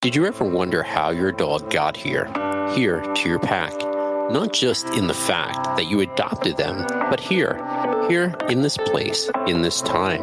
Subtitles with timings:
[0.00, 2.24] Did you ever wonder how your dog got here?
[2.74, 3.78] Here to your pack.
[4.32, 7.56] Not just in the fact that you adopted them, but here,
[8.08, 10.22] here in this place, in this time.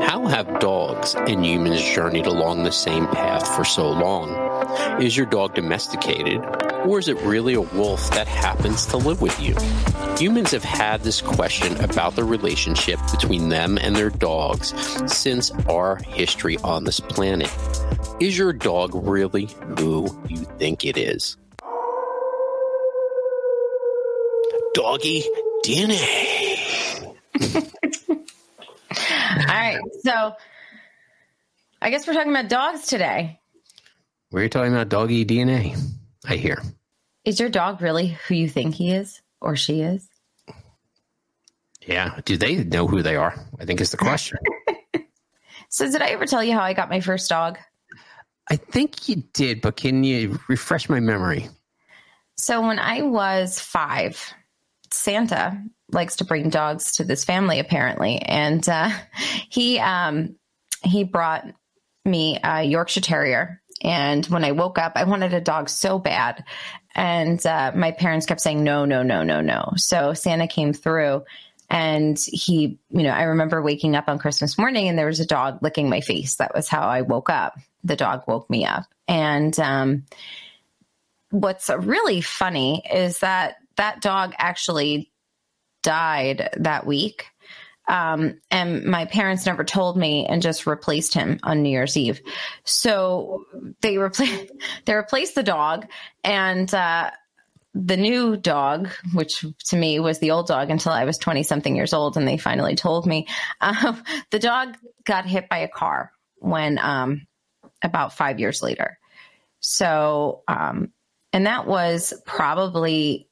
[0.00, 4.30] How have dogs and humans journeyed along the same path for so long?
[5.02, 6.40] Is your dog domesticated,
[6.88, 9.54] or is it really a wolf that happens to live with you?
[10.16, 14.72] Humans have had this question about the relationship between them and their dogs
[15.06, 17.54] since our history on this planet.
[18.20, 21.36] Is your dog really who you think it is?
[24.72, 25.24] Doggy
[25.66, 27.14] DNA.
[28.16, 29.78] All right.
[30.02, 30.32] So
[31.82, 33.40] I guess we're talking about dogs today.
[34.30, 35.78] We're talking about doggy DNA,
[36.26, 36.62] I hear.
[37.28, 40.08] Is your dog really who you think he is or she is?
[41.86, 42.20] Yeah.
[42.24, 43.34] Do they know who they are?
[43.60, 44.38] I think is the question.
[45.70, 47.58] So, did I ever tell you how I got my first dog?
[48.50, 51.46] I think you did, but can you refresh my memory?
[52.36, 54.32] So, when I was five,
[54.90, 58.88] Santa likes to bring dogs to this family apparently, and uh,
[59.50, 60.36] he um,
[60.82, 61.44] he brought
[62.06, 63.60] me a Yorkshire Terrier.
[63.82, 66.44] And when I woke up, I wanted a dog so bad,
[66.94, 69.72] and uh, my parents kept saying no, no, no, no, no.
[69.76, 71.24] So Santa came through,
[71.70, 75.26] and he, you know, I remember waking up on Christmas morning, and there was a
[75.26, 76.36] dog licking my face.
[76.36, 77.56] That was how I woke up.
[77.84, 80.04] The dog woke me up, and um,
[81.30, 85.12] what's really funny is that that dog actually
[85.82, 87.26] died that week.
[87.88, 92.20] Um, and my parents never told me and just replaced him on New Year's Eve.
[92.64, 93.46] So
[93.80, 94.52] they replaced
[94.84, 95.86] they replaced the dog
[96.22, 97.10] and uh,
[97.74, 101.74] the new dog, which to me was the old dog until I was twenty something
[101.74, 103.26] years old, and they finally told me
[103.60, 107.26] um, the dog got hit by a car when um,
[107.82, 108.98] about five years later.
[109.60, 110.92] So um,
[111.32, 113.27] and that was probably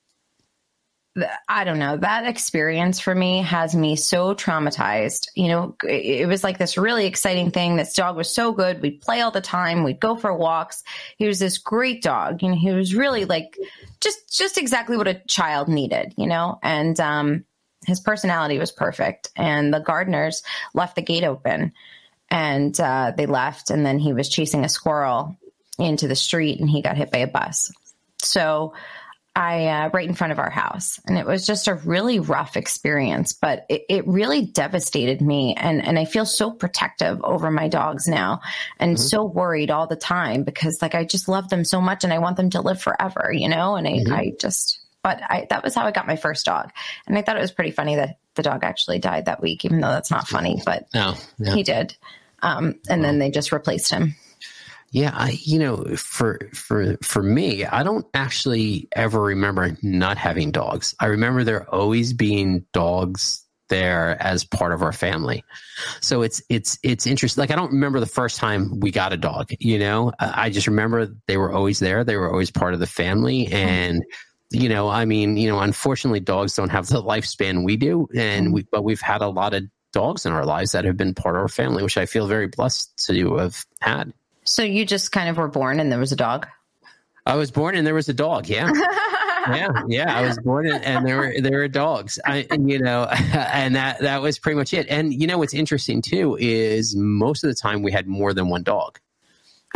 [1.48, 1.96] I don't know.
[1.96, 5.28] That experience for me has me so traumatized.
[5.34, 7.76] You know, it was like this really exciting thing.
[7.76, 8.82] This dog was so good.
[8.82, 9.82] We'd play all the time.
[9.82, 10.84] We'd go for walks.
[11.16, 12.42] He was this great dog.
[12.42, 13.58] You know, he was really like
[14.00, 16.58] just just exactly what a child needed, you know?
[16.62, 17.44] And um
[17.86, 19.30] his personality was perfect.
[19.36, 20.42] And the gardeners
[20.74, 21.72] left the gate open
[22.30, 25.36] and uh, they left and then he was chasing a squirrel
[25.78, 27.70] into the street and he got hit by a bus.
[28.18, 28.74] So
[29.36, 32.56] I uh, right in front of our house, and it was just a really rough
[32.56, 33.34] experience.
[33.34, 38.08] But it, it really devastated me, and and I feel so protective over my dogs
[38.08, 38.40] now,
[38.80, 39.02] and mm-hmm.
[39.02, 42.18] so worried all the time because like I just love them so much, and I
[42.18, 43.76] want them to live forever, you know.
[43.76, 44.12] And I, mm-hmm.
[44.12, 46.70] I just, but I that was how I got my first dog,
[47.06, 49.80] and I thought it was pretty funny that the dog actually died that week, even
[49.80, 51.54] though that's not funny, but no, no.
[51.54, 51.94] he did.
[52.40, 54.14] Um, and then they just replaced him.
[54.96, 60.52] Yeah, I, you know, for for for me, I don't actually ever remember not having
[60.52, 60.94] dogs.
[60.98, 65.44] I remember there always being dogs there as part of our family.
[66.00, 67.42] So it's it's it's interesting.
[67.42, 69.50] Like I don't remember the first time we got a dog.
[69.60, 72.02] You know, I just remember they were always there.
[72.02, 73.54] They were always part of the family, mm-hmm.
[73.54, 74.02] and
[74.50, 78.46] you know, I mean, you know, unfortunately, dogs don't have the lifespan we do, and
[78.46, 78.54] mm-hmm.
[78.54, 81.36] we but we've had a lot of dogs in our lives that have been part
[81.36, 84.14] of our family, which I feel very blessed to have had.
[84.46, 86.46] So you just kind of were born and there was a dog?
[87.24, 88.48] I was born and there was a dog.
[88.48, 88.70] Yeah.
[89.48, 89.82] yeah.
[89.88, 90.16] Yeah.
[90.16, 94.22] I was born and there were, there were dogs, I, you know, and that, that
[94.22, 94.86] was pretty much it.
[94.88, 98.48] And, you know, what's interesting too is most of the time we had more than
[98.48, 99.00] one dog.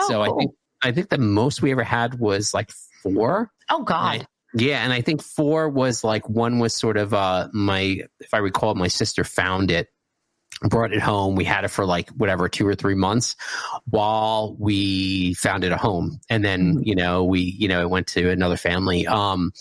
[0.00, 0.34] Oh, so cool.
[0.34, 2.70] I think, I think the most we ever had was like
[3.03, 3.50] four.
[3.69, 4.26] Oh God.
[4.54, 8.38] yeah, and I think four was like one was sort of uh my if I
[8.38, 9.88] recall my sister found it
[10.69, 11.37] brought it home.
[11.37, 13.34] We had it for like whatever, two or three months
[13.88, 16.21] while we found it a home.
[16.28, 16.82] And then, mm-hmm.
[16.84, 19.06] you know, we, you know, it went to another family.
[19.06, 19.53] Um,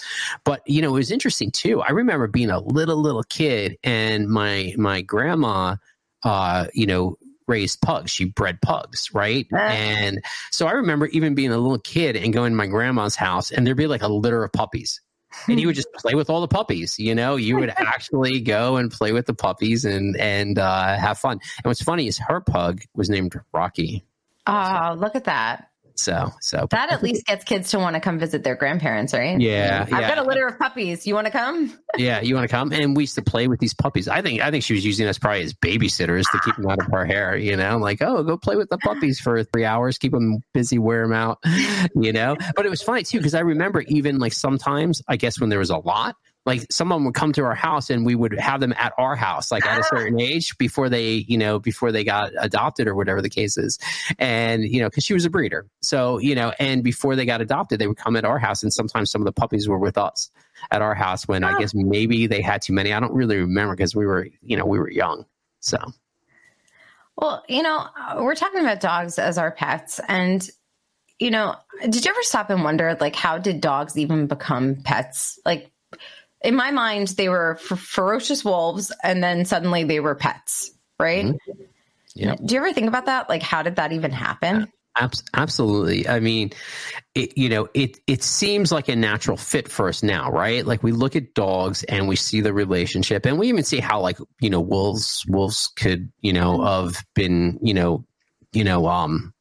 [0.44, 1.82] but, you know, it was interesting too.
[1.82, 5.78] I remember being a little, little kid and my, my grandma,
[6.24, 7.18] uh, you know,
[7.48, 8.12] raised pugs.
[8.12, 9.48] She bred pugs, right?
[9.54, 13.52] And so I remember even being a little kid and going to my grandma's house
[13.52, 15.02] and there'd be like a litter of puppies
[15.48, 16.98] and you would just play with all the puppies.
[17.00, 21.18] You know, you would actually go and play with the puppies and and uh, have
[21.18, 21.34] fun.
[21.34, 24.06] And what's funny is her pug was named Rocky.
[24.48, 25.69] Oh, look at that!
[26.00, 29.40] So, so that at least gets kids to want to come visit their grandparents, right?
[29.40, 31.06] Yeah, I've got a litter of puppies.
[31.06, 31.78] You want to come?
[31.98, 32.72] yeah, you want to come?
[32.72, 34.07] And we used to play with these puppies.
[34.07, 36.80] I think I think she was using us probably as babysitters to keep them out
[36.80, 37.36] of our hair.
[37.38, 40.78] You know, like oh, go play with the puppies for three hours, keep them busy,
[40.78, 41.40] wear them out.
[41.96, 45.40] You know, but it was funny too because I remember even like sometimes I guess
[45.40, 48.38] when there was a lot, like someone would come to our house and we would
[48.39, 49.88] have them at our house like at a ah.
[49.89, 53.77] certain age before they you know before they got adopted or whatever the case is.
[54.18, 55.68] And you know because she was a breeder.
[55.81, 58.74] So you know and before they got adopted they would come at our house and
[58.74, 60.31] sometimes some of the puppies were with us
[60.71, 61.57] at our house when i ah.
[61.57, 62.94] guess maybe they had too many.
[62.94, 65.25] I don't really remember because we were you know we were young
[65.59, 65.77] so.
[67.15, 67.85] Well you know
[68.18, 70.47] we're talking about dogs as our pets and
[71.19, 75.38] you know did you ever stop and wonder like how did dogs even become pets?
[75.45, 75.71] Like
[76.41, 81.25] in my mind, they were f- ferocious wolves, and then suddenly they were pets, right?
[81.25, 81.63] Mm-hmm.
[82.15, 82.36] Yeah.
[82.44, 83.30] Do you ever think about that?
[83.30, 84.68] Like, how did that even happen?
[85.33, 86.07] Absolutely.
[86.07, 86.51] I mean,
[87.15, 90.65] it, you know, it it seems like a natural fit for us now, right?
[90.65, 94.01] Like we look at dogs and we see the relationship, and we even see how,
[94.01, 96.85] like, you know, wolves wolves could, you know, mm-hmm.
[96.85, 98.06] have been, you know,
[98.51, 99.33] you know, um,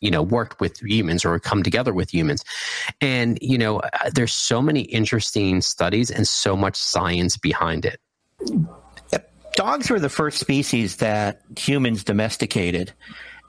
[0.00, 2.44] you know worked with humans or come together with humans.
[3.00, 8.00] And you know uh, there's so many interesting studies and so much science behind it.
[9.58, 12.92] Dogs were the first species that humans domesticated.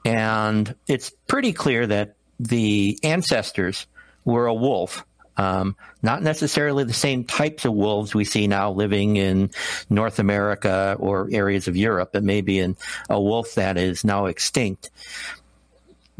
[0.04, 3.86] And it's pretty clear that the ancestors
[4.24, 5.04] were a wolf.
[5.36, 9.50] Um, not necessarily the same types of wolves we see now living in
[9.88, 12.76] North America or areas of Europe, but maybe in
[13.08, 14.90] a wolf that is now extinct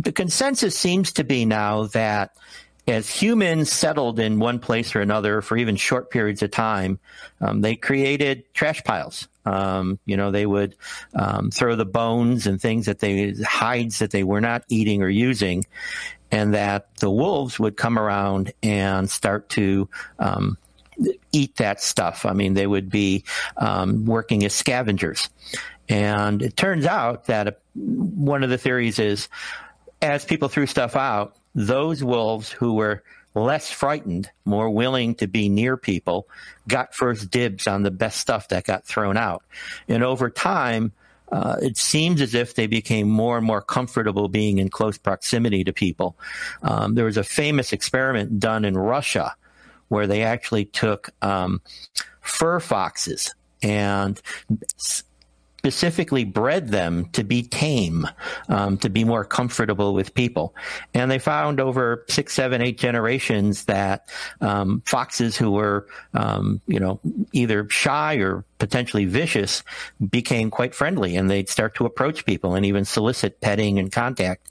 [0.01, 2.37] the consensus seems to be now that
[2.89, 6.99] as humans settled in one place or another for even short periods of time,
[7.41, 9.29] um, they created trash piles.
[9.45, 10.75] Um, you know, they would
[11.15, 15.09] um, throw the bones and things that they hides that they were not eating or
[15.09, 15.67] using,
[16.31, 19.89] and that the wolves would come around and start to
[20.19, 20.57] um,
[21.33, 22.25] eat that stuff.
[22.25, 23.25] I mean, they would be
[23.57, 25.29] um, working as scavengers,
[25.89, 29.29] and it turns out that one of the theories is
[30.03, 33.03] as people threw stuff out, those wolves who were
[33.35, 36.29] less frightened, more willing to be near people,
[36.67, 39.43] got first dibs on the best stuff that got thrown out.
[39.89, 40.93] And over time,
[41.31, 45.63] uh, it seems as if they became more and more comfortable being in close proximity
[45.65, 46.17] to people.
[46.63, 49.35] Um, there was a famous experiment done in Russia
[49.89, 51.61] where they actually took um,
[52.21, 54.21] fur foxes and
[55.61, 58.09] specifically bred them to be tame,
[58.49, 60.55] um, to be more comfortable with people.
[60.95, 64.09] And they found over six, seven, eight generations that
[64.41, 66.99] um, foxes who were, um, you know,
[67.33, 69.63] either shy or potentially vicious
[70.09, 74.49] became quite friendly and they'd start to approach people and even solicit petting and contact.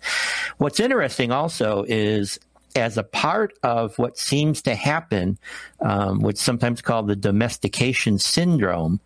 [0.59, 2.39] What's interesting also is
[2.75, 5.38] as a part of what seems to happen,
[5.81, 9.00] um, what's sometimes called the domestication syndrome,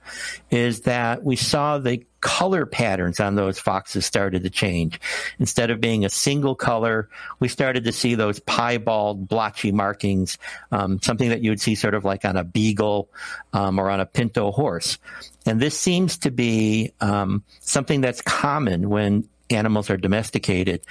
[0.52, 5.00] is that we saw the color patterns on those foxes started to change.
[5.40, 7.10] Instead of being a single color,
[7.42, 10.38] we started to see those piebald, blotchy markings,
[10.72, 13.10] um, something that you would see sort of like on a beagle
[13.52, 14.98] um, or on a pinto horse.
[15.46, 20.82] And this seems to be um, something that's common when animals are domesticated.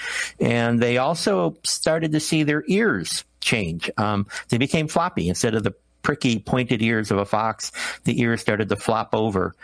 [0.41, 3.91] And they also started to see their ears change.
[3.97, 7.73] Um, they became floppy instead of the pricky pointed ears of a fox.
[8.05, 9.55] The ears started to flop over.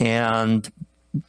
[0.00, 0.70] And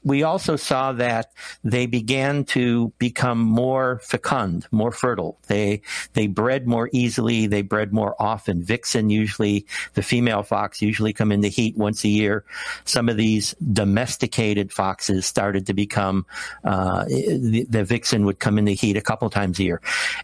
[0.04, 1.32] we also saw that
[1.64, 5.38] they began to become more fecund, more fertile.
[5.48, 5.82] They
[6.14, 7.48] they bred more easily.
[7.48, 8.64] They bred more often.
[8.64, 12.44] Vixen usually, the female fox usually come into heat once a year.
[12.86, 16.26] Some of these domesticated foxes started to become
[16.64, 19.82] uh, the, the vixen would come into heat a couple times a year.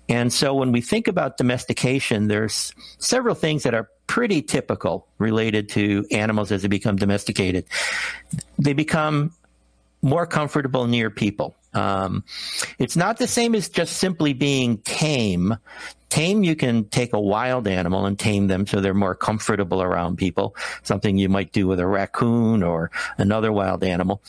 [0.09, 5.69] And so when we think about domestication, there's several things that are pretty typical related
[5.69, 7.63] to animals as they become domesticated.
[8.59, 9.31] They become
[10.01, 11.55] more comfortable near people.
[11.73, 12.23] Um,
[12.79, 15.57] it's not the same as just simply being tame.
[16.09, 20.17] Tame, you can take a wild animal and tame them so they're more comfortable around
[20.17, 24.21] people, something you might do with a raccoon or another wild animal.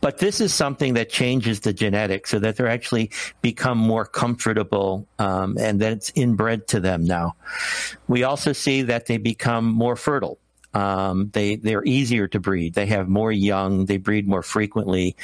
[0.00, 3.10] But this is something that changes the genetics so that they're actually
[3.42, 7.34] become more comfortable um, and that it's inbred to them now.
[8.06, 10.38] We also see that they become more fertile.
[10.74, 12.74] Um, they they're easier to breed.
[12.74, 13.86] They have more young.
[13.86, 15.16] They breed more frequently,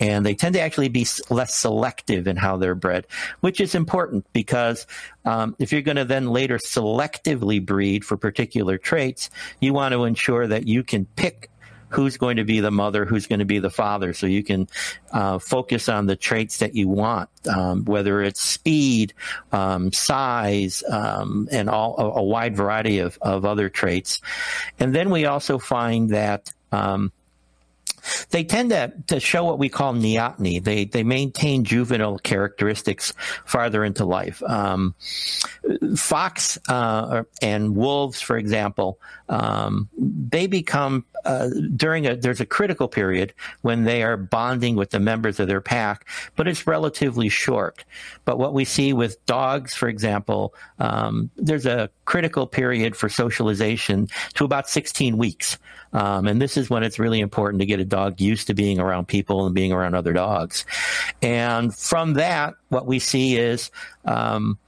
[0.00, 3.06] and they tend to actually be less selective in how they're bred,
[3.40, 4.86] which is important because
[5.24, 9.30] um, if you're going to then later selectively breed for particular traits,
[9.60, 11.50] you want to ensure that you can pick
[11.92, 14.68] who's going to be the mother, who's going to be the father, so you can
[15.12, 19.14] uh, focus on the traits that you want, um, whether it's speed,
[19.52, 24.20] um, size, um, and all a, a, wide variety of, of other traits.
[24.78, 27.12] And then we also find that um,
[28.30, 30.62] they tend to, to show what we call neoteny.
[30.62, 33.12] They they maintain juvenile characteristics
[33.44, 34.42] farther into life.
[34.42, 34.94] Um,
[35.96, 42.88] fox uh, and wolves, for example, um, they become uh, during a there's a critical
[42.88, 43.32] period
[43.62, 47.84] when they are bonding with the members of their pack, but it's relatively short.
[48.24, 54.08] But what we see with dogs, for example, um, there's a critical period for socialization
[54.34, 55.58] to about 16 weeks.
[55.92, 58.78] Um, and this is when it's really important to get a dog used to being
[58.78, 60.64] around people and being around other dogs.
[61.20, 63.70] And from that, what we see is
[64.04, 64.58] um,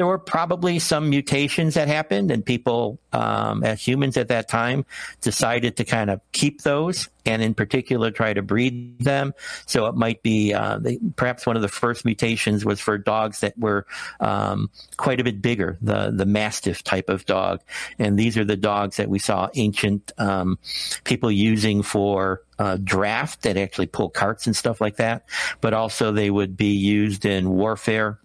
[0.00, 4.86] there were probably some mutations that happened, and people, um, as humans at that time,
[5.20, 9.34] decided to kind of keep those, and in particular, try to breed them.
[9.66, 13.40] So it might be uh, they, perhaps one of the first mutations was for dogs
[13.40, 13.84] that were
[14.20, 17.60] um, quite a bit bigger, the the mastiff type of dog,
[17.98, 20.58] and these are the dogs that we saw ancient um,
[21.04, 25.28] people using for uh, draft that actually pull carts and stuff like that,
[25.60, 28.18] but also they would be used in warfare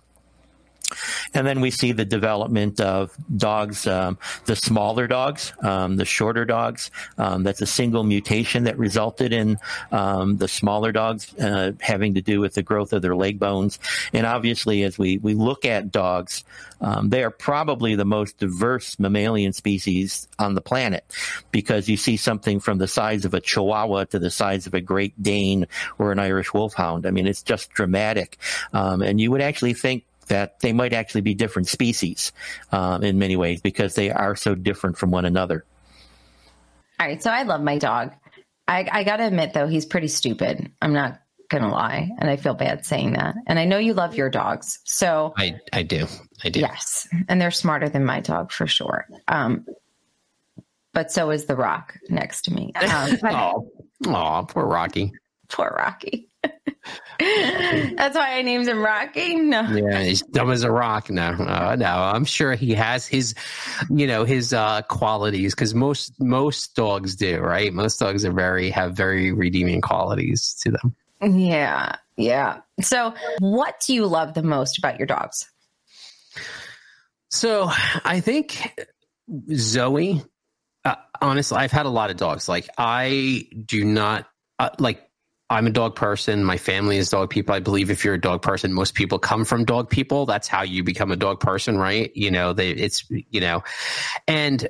[1.33, 6.45] and then we see the development of dogs, um, the smaller dogs, um, the shorter
[6.45, 6.91] dogs.
[7.17, 9.57] Um, that's a single mutation that resulted in
[9.91, 13.79] um, the smaller dogs uh, having to do with the growth of their leg bones.
[14.13, 16.43] And obviously, as we, we look at dogs,
[16.81, 21.05] um, they are probably the most diverse mammalian species on the planet
[21.51, 24.81] because you see something from the size of a Chihuahua to the size of a
[24.81, 27.05] Great Dane or an Irish Wolfhound.
[27.05, 28.37] I mean, it's just dramatic.
[28.73, 32.31] Um, and you would actually think that they might actually be different species
[32.71, 35.65] um, in many ways because they are so different from one another.
[36.99, 37.21] All right.
[37.21, 38.13] So I love my dog.
[38.67, 40.71] I, I got to admit, though, he's pretty stupid.
[40.81, 42.09] I'm not going to lie.
[42.19, 43.35] And I feel bad saying that.
[43.45, 44.79] And I know you love your dogs.
[44.85, 46.07] So I, I do.
[46.43, 46.61] I do.
[46.61, 47.07] Yes.
[47.27, 49.07] And they're smarter than my dog for sure.
[49.27, 49.65] Um,
[50.93, 52.73] but so is The Rock next to me.
[52.75, 53.71] Um, oh,
[54.07, 55.11] oh, poor Rocky.
[55.47, 56.27] Poor Rocky.
[57.19, 59.35] That's why I named him Rocky.
[59.35, 59.61] No.
[59.61, 61.09] Yeah, he's dumb as a rock.
[61.09, 61.85] No, uh, no.
[61.85, 63.35] I'm sure he has his,
[63.89, 67.73] you know, his uh, qualities because most most dogs do, right?
[67.73, 70.95] Most dogs are very have very redeeming qualities to them.
[71.21, 72.59] Yeah, yeah.
[72.81, 75.49] So, what do you love the most about your dogs?
[77.29, 77.69] So,
[78.03, 78.61] I think
[79.53, 80.23] Zoe.
[80.83, 82.47] Uh, honestly, I've had a lot of dogs.
[82.47, 84.27] Like, I do not
[84.59, 85.04] uh, like
[85.49, 86.43] I'm a dog person.
[86.43, 87.53] My family is dog people.
[87.53, 90.25] I believe if you're a dog person, most people come from dog people.
[90.25, 92.11] That's how you become a dog person, right?
[92.15, 93.63] You know, they, it's, you know,
[94.27, 94.67] and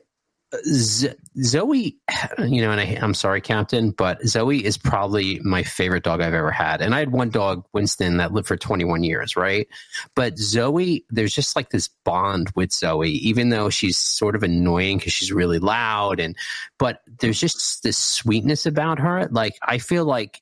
[0.64, 1.98] Z- Zoe,
[2.40, 6.34] you know, and I, I'm sorry, Captain, but Zoe is probably my favorite dog I've
[6.34, 6.82] ever had.
[6.82, 9.68] And I had one dog, Winston, that lived for 21 years, right?
[10.16, 14.98] But Zoe, there's just like this bond with Zoe, even though she's sort of annoying
[14.98, 16.20] because she's really loud.
[16.20, 16.36] And,
[16.78, 19.28] but there's just this sweetness about her.
[19.32, 20.42] Like, I feel like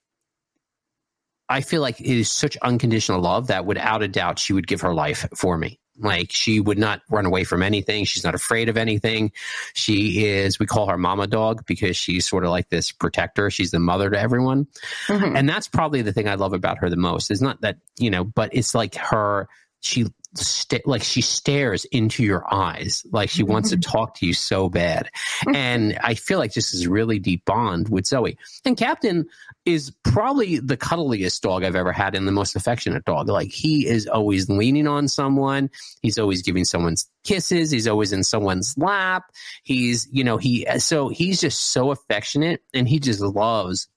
[1.53, 4.81] I feel like it is such unconditional love that without a doubt she would give
[4.81, 5.79] her life for me.
[5.99, 8.05] Like she would not run away from anything.
[8.05, 9.31] She's not afraid of anything.
[9.75, 13.51] She is, we call her mama dog because she's sort of like this protector.
[13.51, 14.65] She's the mother to everyone.
[15.05, 15.35] Mm-hmm.
[15.35, 18.09] And that's probably the thing I love about her the most is not that, you
[18.09, 19.47] know, but it's like her,
[19.79, 23.91] she st- like she stares into your eyes like she wants to mm-hmm.
[23.91, 25.09] talk to you so bad
[25.53, 29.27] and i feel like this is really deep bond with zoe and captain
[29.65, 33.87] is probably the cuddliest dog i've ever had and the most affectionate dog like he
[33.87, 35.69] is always leaning on someone
[36.01, 39.23] he's always giving someone kisses he's always in someone's lap
[39.63, 43.87] he's you know he so he's just so affectionate and he just loves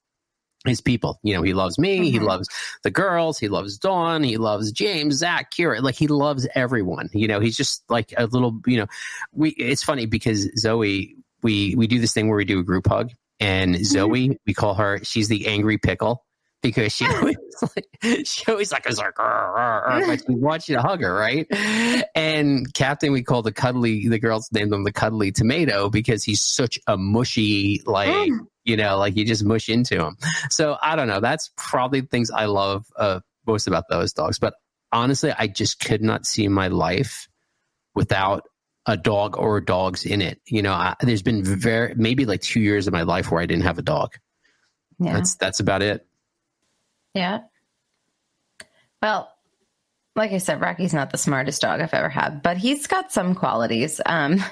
[0.69, 1.19] his people.
[1.23, 1.97] You know, he loves me.
[1.97, 2.05] Mm-hmm.
[2.05, 2.49] He loves
[2.83, 3.39] the girls.
[3.39, 4.23] He loves Dawn.
[4.23, 5.81] He loves James, Zach, Kira.
[5.81, 7.09] Like he loves everyone.
[7.13, 8.61] You know, he's just like a little.
[8.67, 8.87] You know,
[9.33, 9.51] we.
[9.51, 13.11] It's funny because Zoe, we we do this thing where we do a group hug,
[13.41, 13.85] and mm-hmm.
[13.85, 15.01] Zoe, we call her.
[15.03, 16.25] She's the angry pickle
[16.63, 21.03] because she always like, she always like is like but she wants you to hug
[21.03, 21.47] her, right?
[22.15, 24.09] And Captain, we call the cuddly.
[24.09, 28.09] The girls named him the cuddly tomato because he's such a mushy like.
[28.09, 30.17] Mm you know, like you just mush into them.
[30.51, 31.21] So I don't know.
[31.21, 34.39] That's probably things I love uh, most about those dogs.
[34.39, 34.55] But
[34.93, 37.29] honestly, I just could not see my life
[37.95, 38.43] without
[38.87, 40.41] a dog or dogs in it.
[40.47, 43.47] You know, I, there's been very maybe like two years of my life where I
[43.47, 44.15] didn't have a dog.
[44.99, 45.15] Yeah.
[45.15, 46.07] That's that's about it.
[47.15, 47.41] Yeah.
[49.03, 49.31] Well,
[50.15, 53.35] like I said, Rocky's not the smartest dog I've ever had, but he's got some
[53.35, 54.01] qualities.
[54.05, 54.43] Um,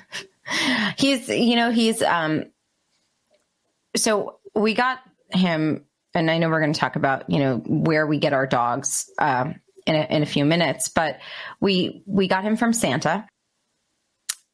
[0.98, 2.44] he's, you know, he's um,
[3.96, 4.98] so we got
[5.30, 8.46] him, and I know we're going to talk about you know where we get our
[8.46, 11.18] dogs um, in a, in a few minutes, but
[11.60, 13.26] we we got him from Santa.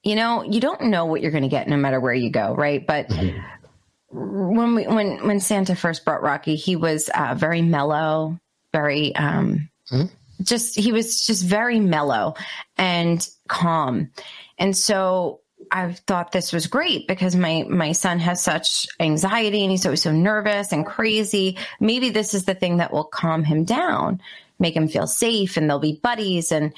[0.02, 2.54] You know, you don't know what you're going to get no matter where you go,
[2.54, 2.87] right?
[2.87, 4.57] But mm-hmm.
[4.57, 8.38] when we when when Santa first brought Rocky, he was uh, very mellow,
[8.73, 10.07] very um, mm-hmm.
[10.42, 12.35] just he was just very mellow
[12.78, 14.11] and calm,
[14.59, 15.40] and so
[15.71, 20.02] I thought this was great because my my son has such anxiety and he's always
[20.02, 21.59] so nervous and crazy.
[21.78, 24.23] Maybe this is the thing that will calm him down,
[24.59, 26.73] make him feel safe, and they'll be buddies and.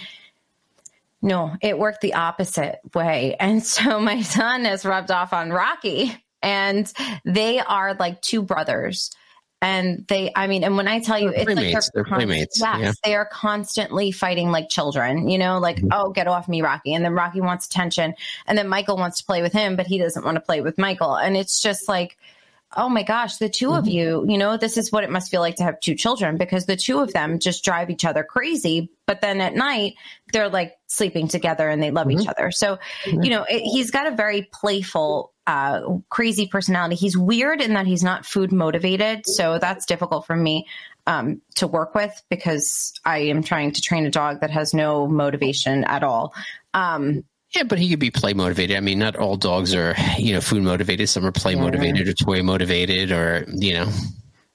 [1.22, 3.36] No, it worked the opposite way.
[3.38, 6.92] And so my son has rubbed off on Rocky and
[7.24, 9.10] they are like two brothers.
[9.62, 11.74] And they, I mean, and when I tell you, they're it's playmates.
[11.74, 12.60] like they're, they're playmates.
[12.60, 12.92] Yes, yeah.
[13.04, 15.28] they are constantly fighting like children.
[15.28, 15.90] You know, like mm-hmm.
[15.92, 18.14] oh, get off me, Rocky, and then Rocky wants attention,
[18.48, 20.78] and then Michael wants to play with him, but he doesn't want to play with
[20.78, 22.18] Michael, and it's just like
[22.76, 23.78] oh my gosh, the 2 mm-hmm.
[23.78, 26.36] of you, you know, this is what it must feel like to have two children
[26.36, 28.90] because the two of them just drive each other crazy.
[29.06, 29.94] But then at night,
[30.32, 32.20] they're like sleeping together and they love mm-hmm.
[32.20, 32.50] each other.
[32.50, 33.22] So, mm-hmm.
[33.22, 36.96] you know, it, he's got a very playful, uh, crazy personality.
[36.96, 39.26] He's weird in that he's not food motivated.
[39.26, 40.66] So that's difficult for me
[41.06, 45.06] um, to work with because I am trying to train a dog that has no
[45.06, 46.34] motivation at all.
[46.74, 47.24] Um,
[47.54, 48.76] yeah, but he could be play motivated.
[48.76, 51.08] I mean, not all dogs are, you know, food motivated.
[51.08, 51.60] Some are play yeah.
[51.60, 53.88] motivated or toy motivated or, you know.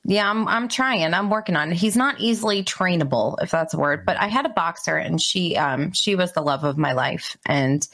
[0.09, 1.13] Yeah, I'm I'm trying.
[1.13, 1.75] I'm working on it.
[1.75, 4.05] He's not easily trainable, if that's a word.
[4.05, 7.35] But I had a boxer and she um she was the love of my life.
[7.45, 7.85] And,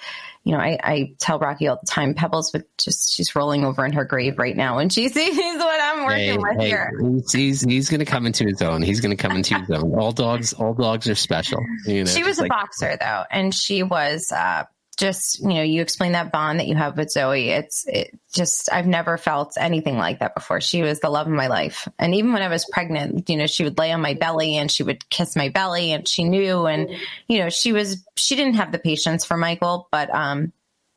[0.43, 3.83] you know, I, I tell Rocky all the time, Pebbles would just she's rolling over
[3.83, 6.93] in her grave right now and she sees what I'm working hey, with hey, here.
[7.01, 8.83] He's he's, he's gonna come into his own.
[8.83, 9.95] He's gonna come into his own.
[9.95, 11.65] All dogs all dogs are special.
[11.88, 15.62] You know, she was a like, boxer though, and she was uh just you know
[15.62, 17.50] you explain that bond that you have with zoe.
[17.50, 20.62] It's it just i've never felt anything like that before.
[20.62, 21.88] She was the love of my life.
[22.00, 24.69] And even when i was pregnant you know she would lay on my belly and
[24.71, 26.89] she would kiss my belly and she knew and
[27.27, 30.51] you know she was she didn't have the patience for michael but um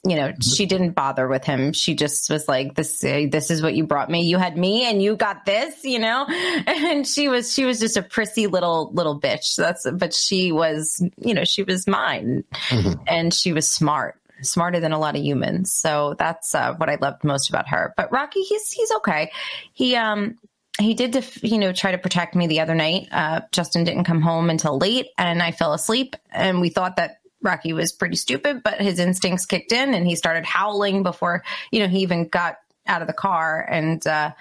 [0.06, 1.72] you know, she didn't bother with him.
[1.72, 4.22] She just was like, "This, this is what you brought me.
[4.22, 6.26] You had me, and you got this," you know.
[6.66, 9.56] And she was, she was just a prissy little little bitch.
[9.56, 13.00] That's, but she was, you know, she was mine, mm-hmm.
[13.06, 15.72] and she was smart, smarter than a lot of humans.
[15.72, 17.92] So that's uh, what I loved most about her.
[17.96, 19.32] But Rocky, he's he's okay.
[19.72, 20.38] He um
[20.78, 23.08] he did, def- you know, try to protect me the other night.
[23.10, 26.16] Uh, Justin didn't come home until late, and I fell asleep.
[26.30, 30.16] And we thought that Rocky was pretty stupid, but his instincts kicked in and he
[30.16, 33.66] started howling before, you know, he even got out of the car.
[33.66, 34.32] And, uh,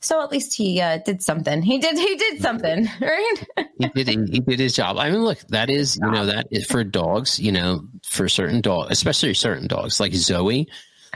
[0.00, 1.62] so at least he uh, did something.
[1.62, 1.96] He did.
[1.96, 3.34] He did something, right?
[3.78, 4.06] he did.
[4.06, 4.98] He, he, did his job.
[4.98, 7.40] I mean, look, that is you know that is for dogs.
[7.40, 10.68] You know, for certain dogs, especially certain dogs like Zoe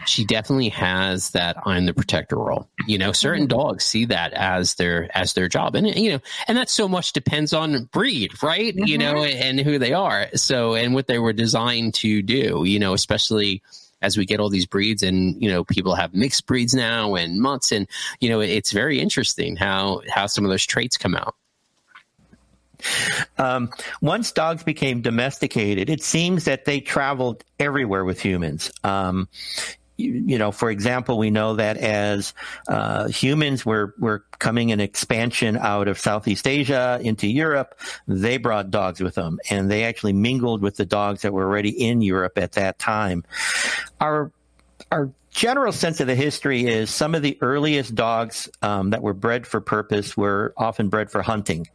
[0.06, 2.68] she definitely has that I'm the protector role.
[2.86, 3.58] You know, certain mm-hmm.
[3.58, 7.12] dogs see that as their as their job, and you know, and that so much
[7.12, 8.74] depends on breed, right?
[8.74, 8.86] Mm-hmm.
[8.86, 10.28] You know, and who they are.
[10.34, 12.64] So, and what they were designed to do.
[12.64, 13.62] You know, especially
[14.00, 17.40] as we get all these breeds and you know people have mixed breeds now and
[17.40, 17.88] mutts and
[18.20, 21.34] you know it's very interesting how how some of those traits come out
[23.38, 28.70] um, once dogs became domesticated, it seems that they traveled everywhere with humans.
[28.84, 29.28] Um,
[29.98, 32.32] you know, for example, we know that as
[32.68, 38.70] uh, humans were were coming in expansion out of Southeast Asia into Europe, they brought
[38.70, 42.38] dogs with them, and they actually mingled with the dogs that were already in Europe
[42.38, 43.24] at that time.
[44.00, 44.30] Our
[44.92, 49.14] our general sense of the history is some of the earliest dogs um, that were
[49.14, 51.68] bred for purpose were often bred for hunting.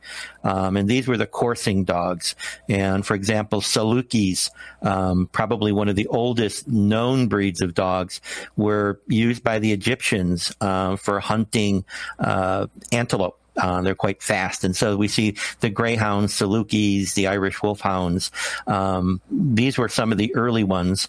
[0.44, 2.36] Um, and these were the coursing dogs.
[2.68, 4.50] And for example, Salukis,
[4.82, 8.20] um, probably one of the oldest known breeds of dogs,
[8.58, 11.86] were used by the Egyptians uh, for hunting
[12.20, 13.40] uh, antelope.
[13.56, 18.32] Uh, they're quite fast, and so we see the greyhounds, Salukis, the Irish wolfhounds.
[18.68, 21.08] Um, these were some of the early ones.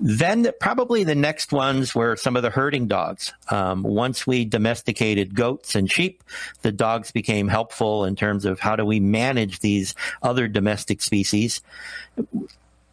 [0.00, 3.32] Then probably the next ones were some of the herding dogs.
[3.50, 6.24] Um, once we domesticated goats and sheep,
[6.62, 11.60] the dogs became helpful in terms of how do we manage these other domestic species.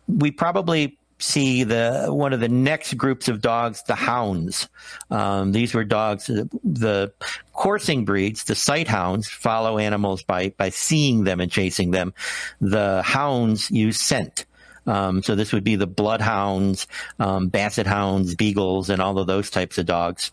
[0.08, 4.70] We probably see the one of the next groups of dogs, the hounds.
[5.10, 7.14] Um, these were dogs, the
[7.54, 12.14] coursing breeds, the sight hounds follow animals by by seeing them and chasing them.
[12.60, 14.46] The hounds use scent.
[14.88, 16.88] Um, so this would be the bloodhounds,
[17.20, 20.32] um, basset hounds, beagles, and all of those types of dogs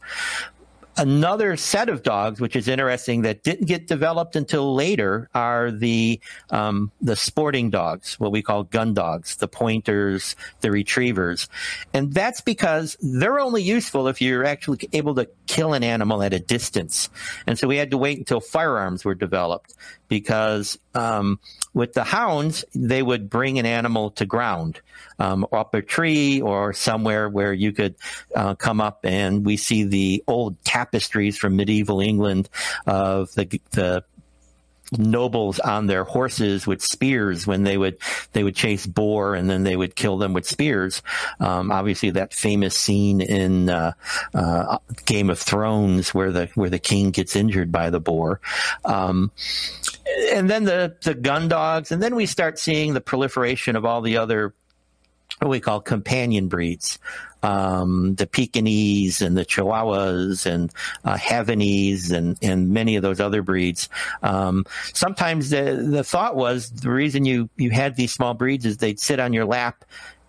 [0.98, 6.20] another set of dogs, which is interesting, that didn't get developed until later, are the
[6.50, 11.48] um, the sporting dogs, what we call gun dogs, the pointers, the retrievers,
[11.92, 16.32] and that's because they're only useful if you're actually able to kill an animal at
[16.32, 17.08] a distance.
[17.46, 19.74] And so we had to wait until firearms were developed
[20.08, 21.38] because um,
[21.74, 24.80] with the hounds, they would bring an animal to ground,
[25.18, 27.94] um, up a tree or somewhere where you could
[28.34, 32.48] uh, come up, and we see the old tapestries from medieval England
[32.86, 34.04] of the the
[34.96, 37.98] nobles on their horses with spears when they would
[38.32, 41.02] they would chase boar and then they would kill them with spears.
[41.40, 43.92] Um, obviously, that famous scene in uh,
[44.34, 48.40] uh, Game of Thrones where the where the king gets injured by the boar.
[48.84, 49.30] Um,
[50.32, 54.00] and then the the gun dogs, and then we start seeing the proliferation of all
[54.00, 54.54] the other
[55.40, 56.98] what we call companion breeds
[57.42, 60.72] um, the Pekingese and the Chihuahuas and
[61.04, 63.88] uh, Havanese and, and many of those other breeds.
[64.22, 68.78] Um, sometimes the, the thought was the reason you, you had these small breeds is
[68.78, 69.84] they'd sit on your lap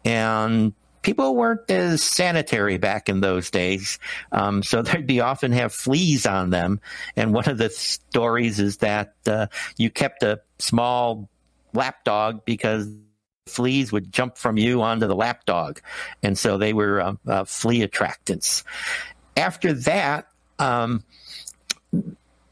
[0.05, 3.99] and people weren't as sanitary back in those days.
[4.31, 6.79] Um, so they'd be often have fleas on them.
[7.15, 11.29] And one of the stories is that uh, you kept a small
[11.73, 12.87] lap dog because
[13.49, 15.79] fleas would jump from you onto the lapdog.
[16.23, 18.63] And so they were uh, uh, flea attractants.
[19.35, 21.03] After that, um,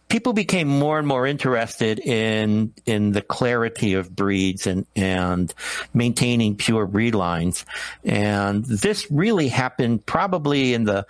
[0.10, 5.54] people became more and more interested in in the clarity of breeds and and
[5.94, 7.66] maintaining pure breed lines
[8.06, 11.06] and this really happened probably in the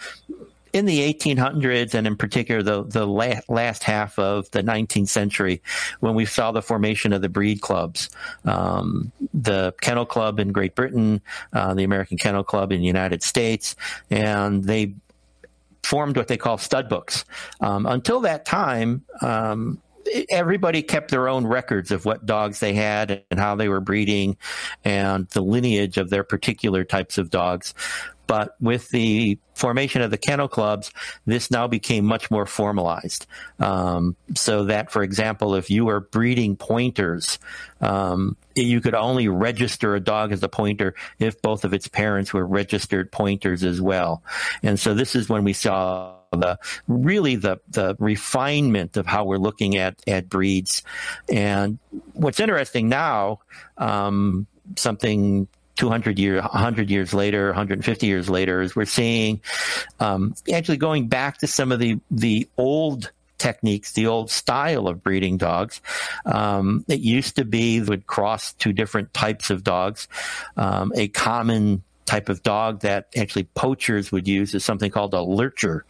[0.77, 5.61] in the 1800s and in particular the, the la- last half of the 19th century
[5.99, 8.09] when we saw the formation of the breed clubs
[8.45, 11.21] um, the kennel club in great britain
[11.53, 13.75] uh, the american kennel club in the united states
[14.09, 14.93] and they
[15.87, 17.23] formed what they call stud books.
[17.61, 19.81] Um, until that time um,
[20.29, 24.37] everybody kept their own records of what dogs they had and how they were breeding
[24.83, 27.73] and the lineage of their particular types of dogs.
[28.27, 30.91] But with the formation of the kennel clubs,
[31.25, 33.25] this now became much more formalized.
[33.57, 37.39] Um, so that, for example, if you were breeding pointers,
[37.79, 42.33] um, you could only register a dog as a pointer if both of its parents
[42.33, 44.23] were registered pointers as well.
[44.61, 49.37] And so this is when we saw the really the the refinement of how we're
[49.37, 50.83] looking at at breeds.
[51.31, 51.79] And
[52.13, 53.39] what's interesting now,
[53.77, 59.41] um, something 200 years, 100 years later, 150 years later, is we're seeing
[59.99, 65.03] um, actually going back to some of the the old techniques, the old style of
[65.03, 65.81] breeding dogs.
[66.25, 70.07] Um, it used to be would cross two different types of dogs.
[70.55, 75.21] Um, a common type of dog that actually poachers would use is something called a
[75.21, 75.85] lurcher.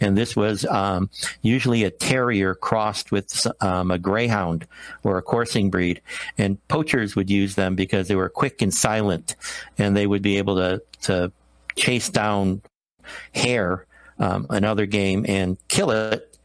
[0.00, 1.10] And this was um,
[1.42, 4.66] usually a terrier crossed with um, a greyhound
[5.04, 6.00] or a coursing breed.
[6.36, 9.36] And poachers would use them because they were quick and silent
[9.76, 11.30] and they would be able to, to
[11.76, 12.62] chase down
[13.34, 13.86] hare,
[14.18, 16.36] um, another game, and kill it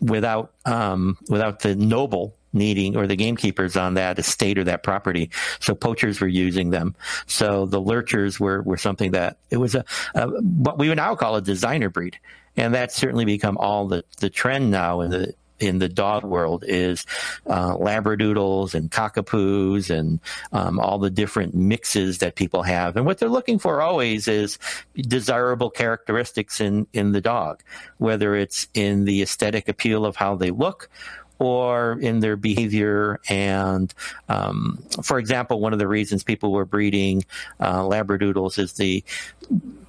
[0.00, 5.30] without um, without the noble needing or the gamekeepers on that estate or that property.
[5.60, 6.94] So poachers were using them.
[7.26, 9.84] So the lurchers were, were something that it was a,
[10.14, 12.18] a what we would now call a designer breed.
[12.56, 16.64] And that's certainly become all the, the trend now in the in the dog world
[16.66, 17.06] is
[17.46, 20.18] uh, labradoodles and cockapoos and
[20.52, 22.96] um, all the different mixes that people have.
[22.96, 24.58] And what they're looking for always is
[24.96, 27.62] desirable characteristics in in the dog,
[27.98, 30.90] whether it's in the aesthetic appeal of how they look
[31.42, 33.20] or in their behavior.
[33.28, 33.92] And
[34.28, 37.24] um, for example, one of the reasons people were breeding
[37.58, 39.02] uh, labradoodles is the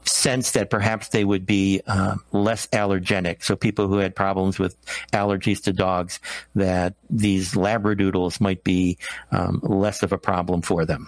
[0.04, 3.44] sense that perhaps they would be uh, less allergenic.
[3.44, 4.76] So people who had problems with
[5.12, 6.20] allergies to dogs,
[6.56, 8.98] that these labradoodles might be
[9.32, 11.08] um, less of a problem for them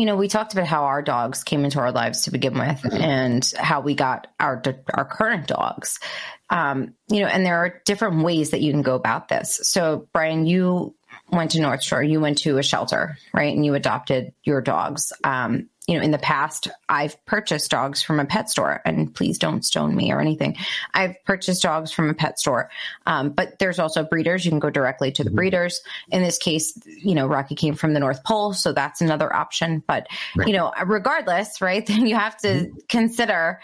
[0.00, 2.80] you know, we talked about how our dogs came into our lives to begin with
[2.80, 2.96] mm-hmm.
[2.96, 4.62] and how we got our
[4.94, 6.00] our current dogs.
[6.48, 9.60] Um, you know, and there are different ways that you can go about this.
[9.64, 10.94] So, Brian, you
[11.30, 13.54] went to North Shore, you went to a shelter, right?
[13.54, 15.12] And you adopted your dogs.
[15.22, 19.38] Um, you know, in the past, I've purchased dogs from a pet store, and please
[19.38, 20.56] don't stone me or anything.
[20.94, 22.70] I've purchased dogs from a pet store,
[23.06, 24.44] um, but there's also breeders.
[24.44, 25.36] You can go directly to the mm-hmm.
[25.36, 25.80] breeders.
[26.12, 29.82] In this case, you know, Rocky came from the North Pole, so that's another option.
[29.84, 30.46] But right.
[30.46, 31.84] you know, regardless, right?
[31.90, 32.76] Then you have to mm-hmm.
[32.88, 33.58] consider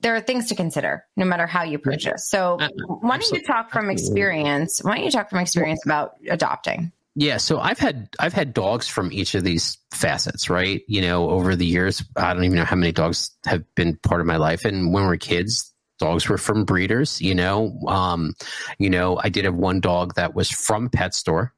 [0.00, 2.28] there are things to consider no matter how you purchase.
[2.28, 4.80] So, why don't you talk from experience?
[4.82, 6.90] Why don't you talk from experience about adopting?
[7.16, 10.82] Yeah, so I've had I've had dogs from each of these facets, right?
[10.88, 14.20] You know, over the years, I don't even know how many dogs have been part
[14.20, 14.64] of my life.
[14.64, 17.20] And when we were kids, dogs were from breeders.
[17.20, 18.34] You know, um,
[18.78, 21.52] you know, I did have one dog that was from pet store.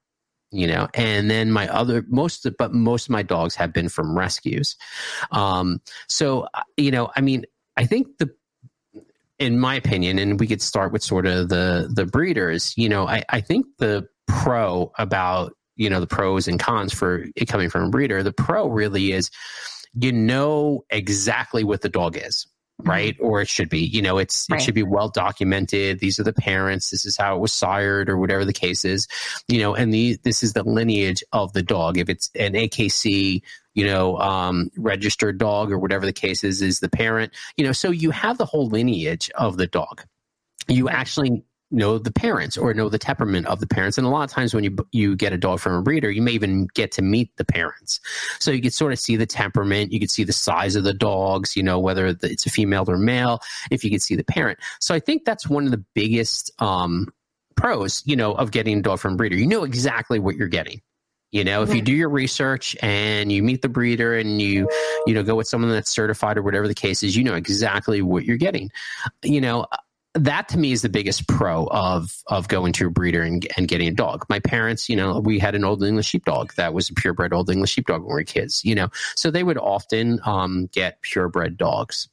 [0.52, 4.16] You know, and then my other most, but most of my dogs have been from
[4.16, 4.76] rescues.
[5.32, 8.30] Um, so uh, you know, I mean, I think the
[9.38, 12.74] in my opinion, and we could start with sort of the the breeders.
[12.76, 17.26] You know, I, I think the pro about you know the pros and cons for
[17.36, 18.22] it coming from a breeder.
[18.22, 19.30] The pro really is
[19.94, 22.46] you know exactly what the dog is
[22.82, 22.90] Mm-hmm.
[22.90, 24.60] right or it should be you know it's Right.
[24.60, 28.10] it should be well documented these are the parents this is how it was sired
[28.10, 29.08] or whatever the case is
[29.48, 33.40] you know and the this is the lineage of the dog if it's an akc
[33.72, 37.72] you know um registered dog or whatever the case is is the parent you know
[37.72, 40.04] so you have the whole lineage of the dog
[40.68, 41.42] you actually
[41.76, 43.98] know the parents or know the temperament of the parents.
[43.98, 46.22] And a lot of times when you you get a dog from a breeder you
[46.22, 48.00] may even get to meet the parents.
[48.38, 49.92] So you can sort of see the temperament.
[49.92, 52.98] You can see the size of the dogs you know whether it's a female or
[52.98, 54.58] male if you can see the parent.
[54.80, 57.12] So i think that's one of the biggest um
[57.56, 59.36] pros you know of getting a dog from a breeder.
[59.36, 60.80] You know exactly what you're getting.
[61.32, 64.68] You know if you do your research and you meet the breeder and you
[65.06, 68.00] you know go with someone that's certified or whatever the case is you know exactly
[68.00, 68.70] what you're getting.
[69.22, 69.66] You know
[70.16, 73.68] that to me is the biggest pro of of going to a breeder and, and
[73.68, 74.24] getting a dog.
[74.28, 77.50] My parents, you know, we had an old English sheepdog that was a purebred old
[77.50, 81.56] English sheepdog when we were kids, you know, so they would often um, get purebred
[81.56, 82.08] dogs.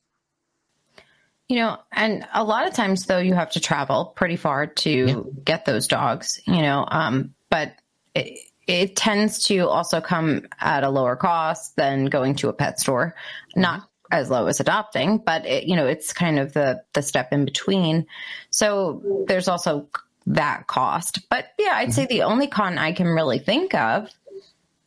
[1.50, 4.90] You know, and a lot of times though, you have to travel pretty far to
[4.90, 5.20] Yeah.
[5.44, 6.42] get those dogs.
[6.46, 7.74] You know, um, but
[8.16, 12.80] it, it tends to also come at a lower cost than going to a pet
[12.80, 13.16] store.
[13.56, 17.32] Not as low as adopting, but it, you know, it's kind of the the step
[17.32, 18.06] in between.
[18.50, 19.88] So there's also
[20.28, 21.28] that cost.
[21.30, 22.10] But yeah, I'd say mm-hmm.
[22.10, 24.10] the only con I can really think of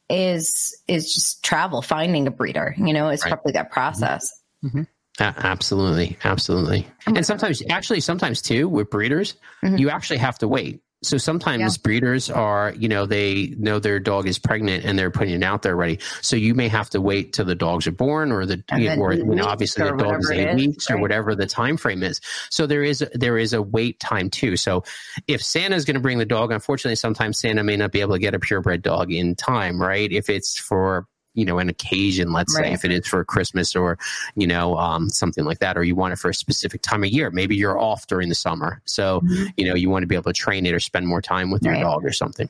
[0.08, 2.74] is is just travel, finding a breeder.
[2.78, 3.32] You know, it's Right.
[3.32, 4.32] probably that process.
[4.64, 4.78] Mm-hmm.
[4.80, 4.82] Mm-hmm.
[5.18, 6.86] A- absolutely, absolutely.
[7.06, 9.78] And sometimes, actually, sometimes too with breeders, Mhm.
[9.78, 10.82] you actually have to wait.
[11.02, 11.82] So sometimes Yeah.
[11.82, 15.62] breeders are, you know, they know their dog is pregnant and they're putting it out
[15.62, 15.98] there already.
[16.22, 18.62] So you may have to wait till the dogs are born, or the,
[18.98, 22.02] or you know, obviously the dog is eight is, weeks or whatever the time frame
[22.02, 22.20] is.
[22.50, 24.56] So there is there is a wait time too.
[24.56, 24.84] So
[25.28, 28.18] if Santa's going to bring the dog, unfortunately, sometimes Santa may not be able to
[28.20, 30.10] get a purebred dog in time, right?
[30.10, 33.96] If it's for you know an occasion, let's say, if it is for Christmas or
[34.34, 37.10] you know um, something like that, or you want it for a specific time of
[37.10, 37.30] year.
[37.30, 39.52] Maybe you're off during the summer, so Mhm.
[39.56, 41.62] you know you want to be able to train it or spend more time with
[41.62, 42.48] your dog or something.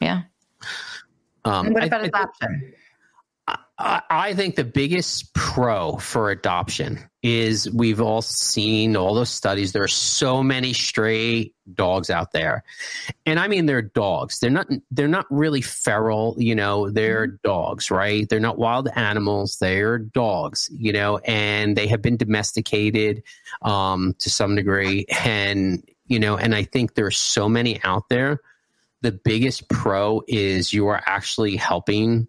[0.00, 0.22] Yeah.
[1.44, 2.72] Um, And what about I- adoption?
[2.72, 2.74] I,
[3.78, 9.72] I think the biggest pro for adoption is we've all seen all those studies.
[9.72, 12.64] There are so many stray dogs out there,
[13.26, 14.38] and I mean they're dogs.
[14.38, 14.68] They're not.
[14.90, 16.36] They're not really feral.
[16.38, 18.26] You know, they're dogs, right?
[18.26, 19.58] They're not wild animals.
[19.58, 20.70] They're dogs.
[20.72, 23.24] You know, and they have been domesticated
[23.60, 28.08] um, to some degree, and you know, and I think there are so many out
[28.08, 28.40] there.
[29.02, 32.26] The biggest pro is you are actually helping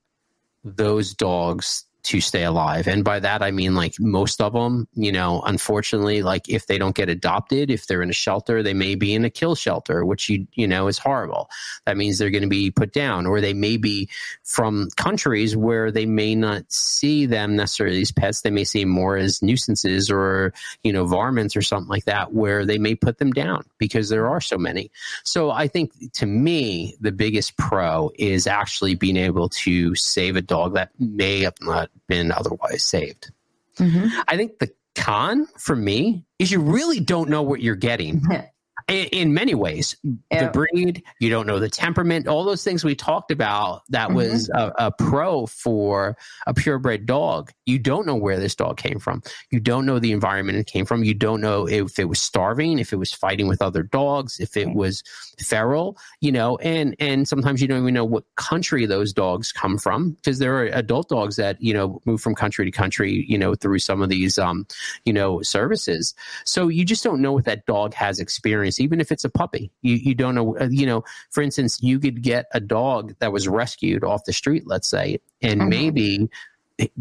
[0.64, 2.88] those dogs to stay alive.
[2.88, 6.78] And by that, I mean like most of them, you know, unfortunately, like if they
[6.78, 10.06] don't get adopted, if they're in a shelter, they may be in a kill shelter,
[10.06, 11.50] which you, you know, is horrible.
[11.86, 14.10] That means they're going to be put down, or they may be
[14.44, 18.42] from countries where they may not see them necessarily as pets.
[18.42, 22.66] They may see more as nuisances or, you know, varmints or something like that, where
[22.66, 24.92] they may put them down because there are so many.
[25.26, 30.42] So I think to me, the biggest pro is actually being able to save a
[30.42, 33.32] dog that may have not been otherwise saved.
[33.80, 34.12] Mhm.
[34.28, 38.22] I think the con for me is you really don't know what you're getting
[38.88, 39.96] in, many ways.
[40.32, 40.46] Yeah.
[40.46, 44.16] The breed, you don't know the temperament, all those things we talked about that Mhm.
[44.16, 47.52] was a, a pro for a purebred dog.
[47.66, 49.22] You don't know where this dog came from.
[49.52, 51.04] You don't know the environment it came from.
[51.04, 54.56] You don't know if it was starving, if it was fighting with other dogs, if
[54.56, 55.04] it was
[55.40, 59.78] feral, you know, and and sometimes you don't even know what country those dogs come
[59.78, 63.38] from because there are adult dogs that, you know, move from country to country, you
[63.38, 64.66] know, through some of these um,
[65.06, 66.16] you know, services.
[66.46, 69.72] So you just don't know what that dog has experienced, even if it's a puppy.
[69.82, 70.58] You you don't know.
[70.58, 74.34] uh, You know, for instance, you could get a dog that was rescued off the
[74.34, 75.70] street, let's say, and Mhm.
[75.70, 76.30] maybe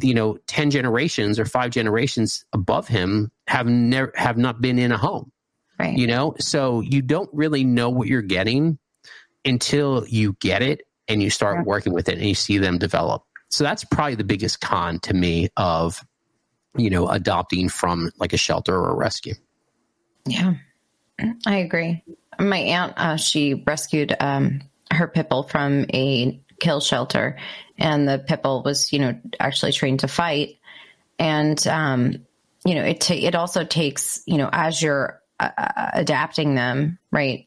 [0.01, 4.91] you know, ten generations or five generations above him have never have not been in
[4.91, 5.31] a home.
[5.79, 5.97] Right.
[5.99, 8.79] You know, so you don't really know what you're getting
[9.45, 11.63] until you get it and you start Yeah.
[11.65, 13.23] working with it and you see them develop.
[13.51, 16.01] So that's probably the biggest con to me of
[16.79, 19.35] you know adopting from like a shelter or a rescue.
[20.27, 20.55] Yeah,
[21.47, 22.03] I agree.
[22.39, 27.39] My aunt, uh, she rescued um, her pibble from a kill shelter,
[27.79, 30.59] and the pibble was, you know, actually trained to fight.
[31.19, 32.27] And um,
[32.65, 36.99] you know, it ta- it also takes, you know, as you're uh, uh, adapting them,
[37.11, 37.47] right?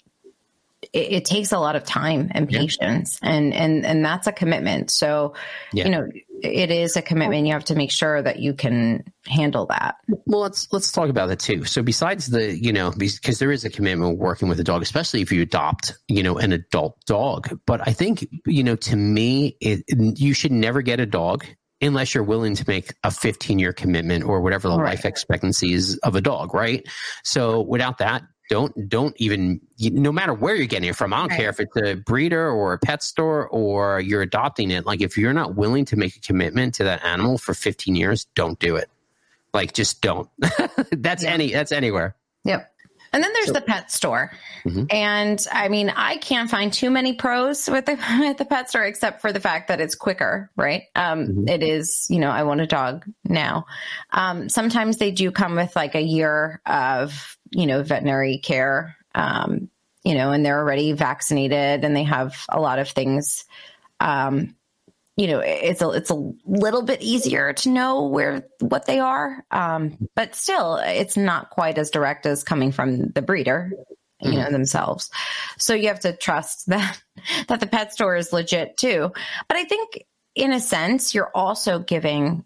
[0.94, 2.60] It, it takes a lot of time and Yeah.
[2.60, 4.90] patience, and and and that's a commitment.
[4.90, 5.36] So,
[5.74, 5.86] Yeah.
[5.86, 6.08] you know,
[6.44, 7.46] it is a commitment.
[7.46, 9.96] You have to make sure that you can handle that.
[10.26, 11.66] Well, let's let's talk about that too.
[11.66, 15.22] So besides the, you know, because there is a commitment working with a dog, especially
[15.22, 17.60] if you adopt, you know, an adult dog.
[17.66, 21.46] But I think, you know, to me, it, you should never get a dog
[21.82, 24.96] unless you're willing to make a 15 year commitment or whatever the right.
[24.96, 26.86] life expectancy is of a dog, right?
[27.24, 31.14] So without that, don't don't even no matter where you're getting it from.
[31.14, 31.40] I don't right.
[31.40, 34.86] care if it's a breeder or a pet store or you're adopting it.
[34.86, 38.26] Like if you're not willing to make a commitment to that animal for 15 years,
[38.36, 38.90] don't do it.
[39.54, 40.30] Like just don't.
[40.92, 41.32] that's yeah.
[41.32, 42.16] any that's anywhere.
[42.44, 42.70] Yep.
[43.12, 44.32] And then there's so, the pet store.
[44.66, 44.86] Mm-hmm.
[44.92, 48.84] And I mean, I can't find too many pros with the with the pet store
[48.84, 50.84] except for the fact that it's quicker, right?
[50.96, 51.48] Um, mm-hmm.
[51.48, 53.66] it is, you know, I want a dog now.
[54.12, 58.96] Um, sometimes they do come with like a year of, you know, veterinary care.
[59.16, 59.70] Um,
[60.06, 63.46] you know, and they're already vaccinated and they have a lot of things
[64.00, 64.56] um,
[65.20, 69.46] you know it's a it's a little bit easier to know where what they are
[69.52, 73.72] um, but still it's not quite as direct as coming from the breeder
[74.22, 74.40] you mm-hmm.
[74.40, 75.10] know themselves
[75.58, 77.02] so you have to trust that
[77.50, 79.12] that the pet store is legit too
[79.48, 82.46] but i think in a sense you're also giving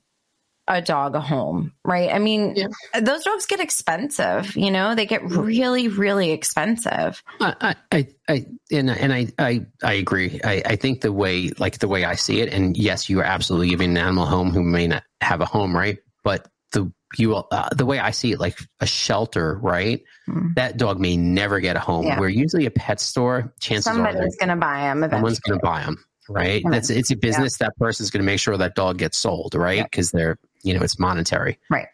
[0.68, 2.10] a dog a home, right?
[2.12, 2.68] I mean, yeah.
[3.00, 7.22] those dogs get expensive, you know, they get really, really expensive.
[7.42, 10.40] I, I, I and, and I, I, I agree.
[10.44, 13.26] I, I think the way, like the way I see it, and yes, you are
[13.26, 15.98] absolutely giving an animal home who may not have a home, right?
[16.24, 20.02] But the, you, uh, the way I see it, like a shelter, right?
[20.30, 20.56] Mm.
[20.56, 22.06] That dog may never get a home.
[22.06, 22.20] Yeah.
[22.20, 25.04] Where usually a pet store, chances somebody's going to buy them.
[25.04, 25.18] Eventually.
[25.18, 25.98] Someone's going to buy them
[26.30, 26.64] right?
[26.70, 27.58] That's it's a business.
[27.60, 27.68] Yeah.
[27.68, 29.84] That person's going to make sure that dog gets sold, right?
[29.84, 30.18] Because yeah.
[30.18, 31.88] they're you know it's monetary, right?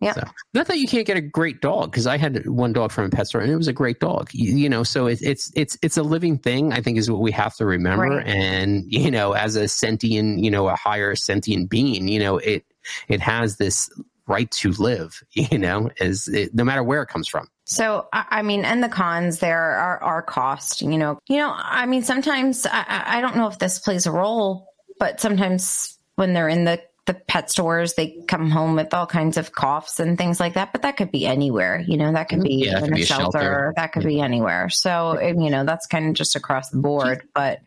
[0.00, 0.14] Yeah.
[0.14, 0.22] So,
[0.54, 3.10] not that you can't get a great dog because I had one dog from a
[3.10, 4.30] pet store and it was a great dog.
[4.32, 6.72] You, you know, so it, it's it's it's a living thing.
[6.72, 8.04] I think is what we have to remember.
[8.04, 8.26] Right.
[8.26, 12.64] And you know, as a sentient, you know, a higher sentient being, you know, it
[13.08, 13.90] it has this
[14.26, 15.22] right to live.
[15.34, 17.48] You know, as it, no matter where it comes from.
[17.64, 20.80] So, I mean, and the cons there are are cost.
[20.80, 21.52] You know, you know.
[21.54, 26.32] I mean, sometimes I, I don't know if this plays a role, but sometimes when
[26.32, 30.16] they're in the the pet stores, they come home with all kinds of coughs and
[30.16, 30.72] things like that.
[30.72, 33.72] But that could be anywhere, you know, that could be yeah, in a, shelter, shelter,
[33.76, 34.08] that could yeah.
[34.08, 34.68] be anywhere.
[34.68, 37.22] So, you know, that's kind of just across the board.
[37.34, 37.60] But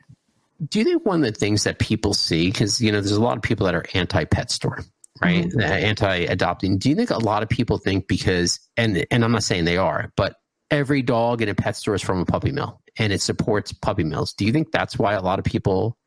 [0.69, 3.21] do you think one of the things that people see, because, you know, there's a
[3.21, 4.83] lot of people that are anti pet store,
[5.21, 5.45] right?
[5.45, 5.59] Mm-hmm.
[5.59, 6.77] Anti adopting.
[6.77, 9.77] Do you think a lot of people think because, and, and I'm not saying they
[9.77, 10.35] are, but
[10.71, 14.03] every dog in a pet store is from a puppy mill and it supports puppy
[14.03, 14.33] mills.
[14.33, 15.97] Do you think that's why a lot of people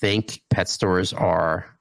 [0.00, 1.77] think pet stores are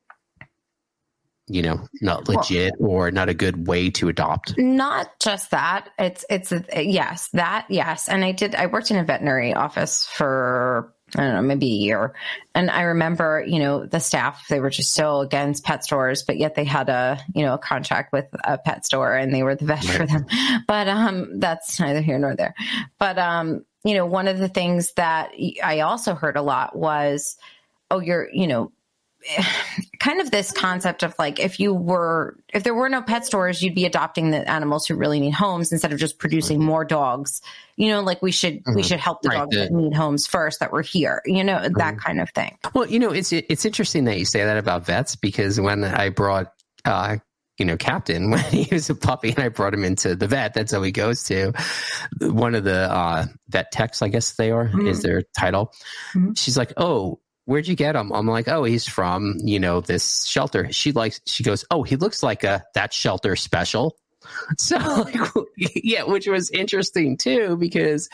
[1.47, 5.89] you know not legit well, or not a good way to adopt not just that
[5.97, 10.05] it's it's a, yes that yes and i did i worked in a veterinary office
[10.05, 12.13] for I don't know, maybe a year.
[12.53, 16.37] And I remember, you know, the staff, they were just so against pet stores, but
[16.37, 19.55] yet they had a, you know, a contract with a pet store and they were
[19.55, 19.97] the vet right.
[19.97, 20.25] for them.
[20.67, 22.53] But um that's neither here nor there.
[22.99, 25.31] But um, you know, one of the things that
[25.63, 27.37] I also heard a lot was,
[27.89, 28.73] oh, you're, you know,
[29.99, 33.61] kind of this concept of like if you were if there were no pet stores
[33.61, 37.41] you'd be adopting the animals who really need homes instead of just producing more dogs
[37.75, 38.75] you know like we should mm-hmm.
[38.75, 39.37] we should help the right.
[39.37, 41.73] dogs that need homes first that were here you know mm-hmm.
[41.77, 44.85] that kind of thing well you know it's it's interesting that you say that about
[44.85, 46.53] vets because when i brought
[46.85, 47.17] uh
[47.57, 50.53] you know, Captain when he was a puppy and I brought him into the vet.
[50.53, 51.53] That's how he goes to
[52.19, 54.87] one of the uh, vet techs, I guess they are, mm-hmm.
[54.87, 55.73] is their title.
[56.13, 56.33] Mm-hmm.
[56.33, 58.11] She's like, Oh, where'd you get him?
[58.11, 60.69] I'm like, oh, he's from, you know, this shelter.
[60.73, 63.97] She likes, she goes, oh, he looks like a, that shelter special.
[64.57, 65.15] So, like,
[65.57, 68.09] yeah, which was interesting too, because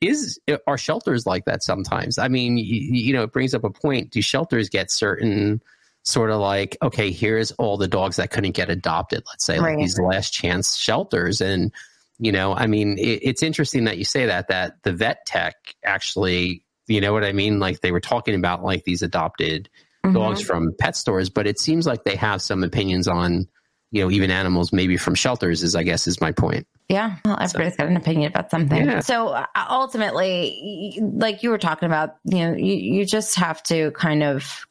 [0.00, 2.16] is, are shelters like that sometimes?
[2.16, 4.10] I mean, you, you know, it brings up a point.
[4.10, 5.60] Do shelters get certain,
[6.04, 9.76] sort of like, okay, here's all the dogs that couldn't get adopted, let's say, right.
[9.76, 11.42] like these last chance shelters.
[11.42, 11.70] And,
[12.18, 15.56] you know, I mean, it, it's interesting that you say that, that the vet tech
[15.84, 17.58] actually you know what I mean?
[17.58, 19.68] Like they were talking about like these adopted
[20.04, 20.14] mm-hmm.
[20.14, 23.48] dogs from pet stores, but it seems like they have some opinions on,
[23.90, 26.66] you know, even animals maybe from shelters is I guess is my point.
[26.88, 28.86] Yeah, well, everybody's so, got an opinion about something.
[28.86, 29.00] Yeah.
[29.00, 33.90] So uh, ultimately, like you were talking about, you know, you, you just have to
[33.90, 34.66] kind of,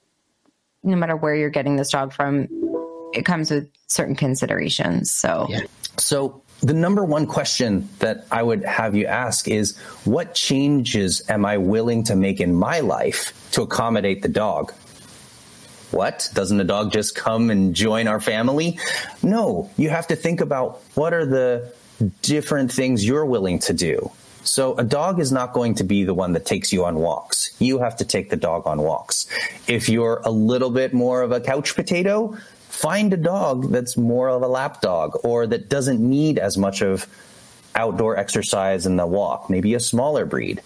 [0.81, 2.47] no matter where you're getting this dog from,
[3.13, 5.11] it comes with certain considerations.
[5.11, 5.61] So, yeah.
[5.97, 11.45] so the number one question that I would have you ask is what changes am
[11.45, 14.73] I willing to make in my life to accommodate the dog?
[15.91, 16.29] What?
[16.33, 18.79] Doesn't the dog just come and join our family?
[19.23, 21.73] No, you have to think about what are the
[22.21, 24.11] different things you're willing to do.
[24.43, 27.53] So a dog is not going to be the one that takes you on walks.
[27.59, 29.27] You have to take the dog on walks.
[29.67, 32.37] If you're a little bit more of a couch potato,
[32.77, 36.81] find a dog that's more of a lap dog or that doesn't need as much
[36.81, 37.07] of
[37.75, 40.61] outdoor exercise in the walk, maybe a smaller breed.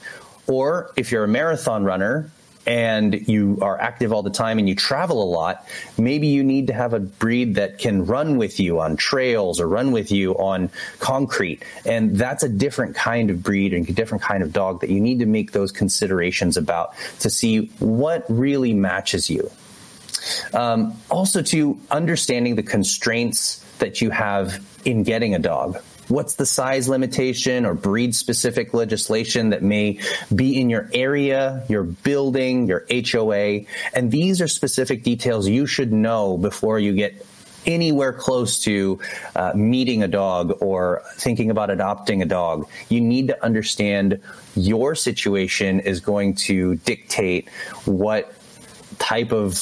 [0.48, 2.30] Or if you're a marathon runner,
[2.68, 6.68] and you are active all the time and you travel a lot, maybe you need
[6.68, 10.34] to have a breed that can run with you on trails or run with you
[10.34, 11.64] on concrete.
[11.86, 15.00] And that's a different kind of breed and a different kind of dog that you
[15.00, 19.50] need to make those considerations about to see what really matches you.
[20.54, 26.46] Um, also, to understanding the constraints that you have in getting a dog what's the
[26.46, 30.00] size limitation or breed specific legislation that may
[30.34, 33.62] be in your area, your building, your HOA.
[33.94, 37.26] And these are specific details you should know before you get
[37.66, 39.00] anywhere close to
[39.36, 42.68] uh, meeting a dog or thinking about adopting a dog.
[42.90, 44.20] You need to understand
[44.56, 47.50] your situation is going to dictate
[47.86, 48.34] what
[48.98, 49.56] type of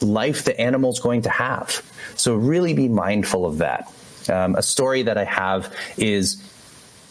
[0.00, 1.82] life the animal is going to have.
[2.16, 3.92] So really be mindful of that.
[4.28, 6.42] Um, a story that I have is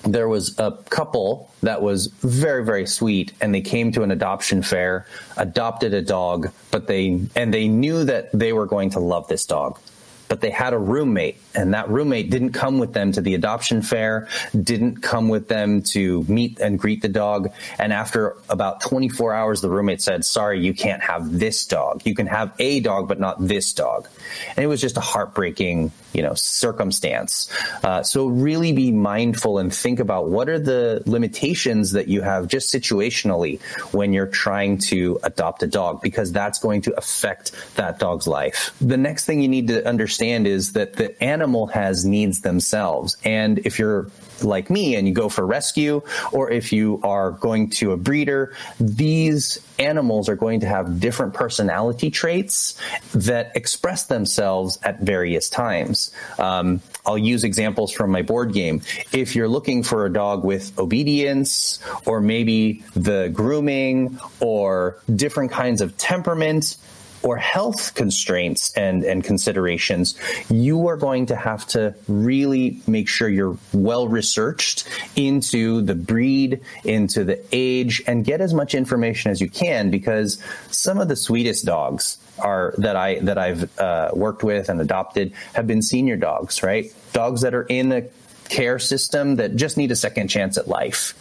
[0.03, 4.61] there was a couple that was very very sweet and they came to an adoption
[4.61, 9.27] fair adopted a dog but they and they knew that they were going to love
[9.27, 9.77] this dog
[10.29, 13.81] but they had a roommate and that roommate didn't come with them to the adoption
[13.81, 14.27] fair,
[14.61, 17.51] didn't come with them to meet and greet the dog.
[17.79, 22.05] And after about 24 hours, the roommate said, sorry, you can't have this dog.
[22.05, 24.07] You can have a dog, but not this dog.
[24.55, 27.51] And it was just a heartbreaking, you know, circumstance.
[27.83, 32.47] Uh, so really be mindful and think about what are the limitations that you have
[32.47, 33.59] just situationally
[33.93, 38.75] when you're trying to adopt a dog, because that's going to affect that dog's life.
[38.79, 43.15] The next thing you need to understand is that the animal animal has needs themselves.
[43.23, 44.11] And if you're
[44.41, 46.01] like me and you go for rescue,
[46.33, 51.33] or if you are going to a breeder, these animals are going to have different
[51.33, 52.79] personality traits
[53.13, 56.11] that express themselves at various times.
[56.37, 58.81] Um, I'll use examples from my board game.
[59.13, 65.79] If you're looking for a dog with obedience, or maybe the grooming, or different kinds
[65.79, 66.75] of temperament,
[67.23, 70.15] or health constraints and, and considerations,
[70.49, 76.61] you are going to have to really make sure you're well researched into the breed,
[76.83, 80.41] into the age, and get as much information as you can because
[80.71, 85.33] some of the sweetest dogs are that I that I've uh, worked with and adopted
[85.53, 86.93] have been senior dogs, right?
[87.11, 88.03] Dogs that are in a
[88.49, 91.13] care system that just need a second chance at life.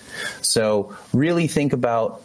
[0.43, 2.23] So really think about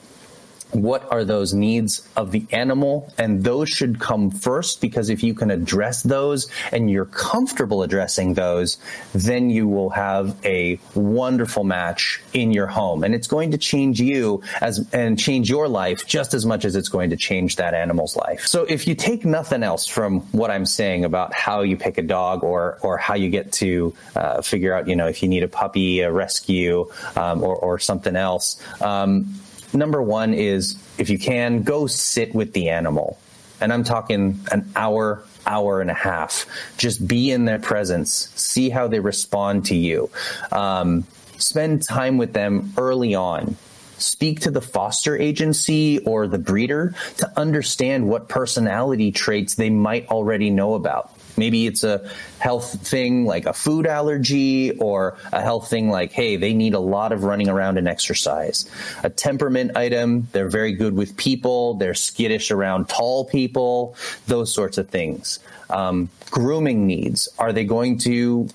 [0.74, 5.34] what are those needs of the animal and those should come first because if you
[5.34, 8.78] can address those and you're comfortable addressing those
[9.14, 13.04] then you will have a wonderful match in your home.
[13.04, 16.76] And it's going to change you as and change your life just as much as
[16.76, 18.46] it's going to change that animal's life.
[18.48, 22.02] So if you take nothing else from what i'm saying about how you pick a
[22.02, 25.44] dog or or how you get to uh, figure out you know if you need
[25.44, 29.34] a puppy a rescue um, or, or something else um,
[29.74, 33.20] number one is if you can, go sit with the animal.
[33.62, 36.46] And I'm talking an hour, hour and a half.
[36.78, 40.10] Just be in their presence, see how they respond to you.
[40.52, 41.06] Um,
[41.38, 43.56] spend time with them early on.
[43.98, 50.08] Speak to the foster agency or the breeder to understand what personality traits they might
[50.10, 51.16] already know about.
[51.38, 52.10] Maybe it's a
[52.40, 56.80] health thing like a food allergy or a health thing like, hey, they need a
[56.80, 58.70] lot of running around and exercise.
[59.04, 63.96] A temperament item, they're very good with people, they're skittish around tall people,
[64.28, 65.40] those sorts of things.
[65.70, 68.48] Um, grooming needs, are they going to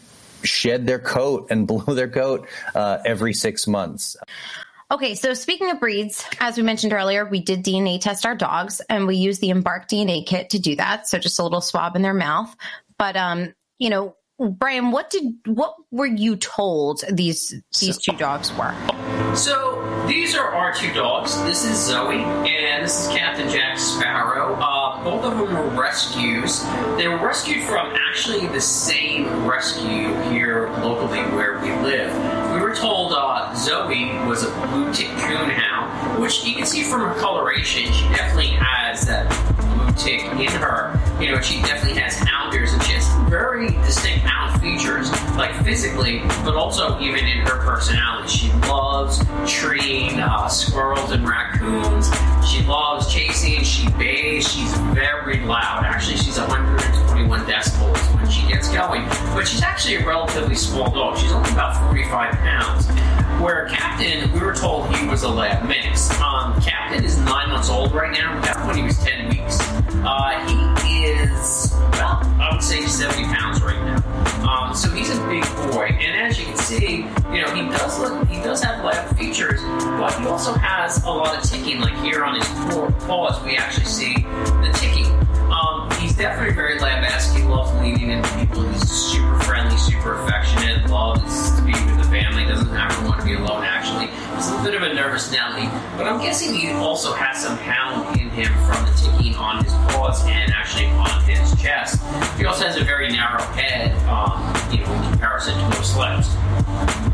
[0.43, 4.17] shed their coat and blow their coat uh, every six months?
[4.91, 8.81] Okay, so speaking of breeds, as we mentioned earlier, we did DNA test our dogs
[8.89, 11.07] and we used the Embark DNA kit to do that.
[11.07, 12.57] So just a little swab in their mouth.
[12.97, 18.51] But um, you know, Brian, what did what were you told these these two dogs
[18.55, 18.75] were?
[19.35, 21.37] So these are our two dogs.
[21.43, 24.55] This is Zoe and this is Captain Jack Sparrow.
[24.55, 26.65] Uh, both of them were rescues.
[26.97, 32.38] They were rescued from actually the same rescue here locally where we live.
[32.69, 37.01] We were told uh, Zoe was a blue tick coonhound, which you can see from
[37.01, 37.91] her coloration.
[37.91, 39.27] She definitely has that
[39.59, 41.01] blue tick in her.
[41.19, 45.55] You know, she definitely has hound ears and she has very distinct hound features, like
[45.65, 48.29] physically, but also even in her personality.
[48.29, 52.11] She loves treeing uh, squirrels and raccoons.
[52.47, 53.65] She loves chasing.
[53.65, 54.47] She bays.
[54.47, 55.85] She's very loud.
[55.87, 56.37] Actually, she's
[57.29, 59.05] 121 decibels when she gets going.
[59.35, 61.19] But she's actually a relatively small dog.
[61.19, 62.87] She's only about 45 pounds.
[63.41, 66.11] where Captain, we were told he was a lab mix.
[66.21, 68.41] Um, Captain is nine months old right now.
[68.43, 69.61] Back when he was ten weeks,
[70.05, 73.99] uh, he is well, I would say seventy pounds right now.
[74.49, 76.97] Um, so he's a big boy, and as you can see,
[77.33, 81.11] you know he does look, he does have lab features, but he also has a
[81.11, 81.81] lot of ticking.
[81.81, 82.49] Like here on his
[83.07, 85.28] paws, we actually see the ticking.
[86.19, 87.37] Definitely very lab-esque.
[87.37, 88.69] He loves leaning into people.
[88.69, 90.91] He's super friendly, super affectionate.
[90.91, 92.45] Loves to be with the family.
[92.45, 93.63] Doesn't ever want to be alone.
[93.63, 97.57] Actually, he's a bit of a nervous Nelly, but I'm guessing he also has some
[97.59, 102.03] hound in him from the ticking on his paws and actually on his chest.
[102.37, 104.43] He also has a very narrow head, um,
[104.73, 106.35] you know, in comparison to most sleds.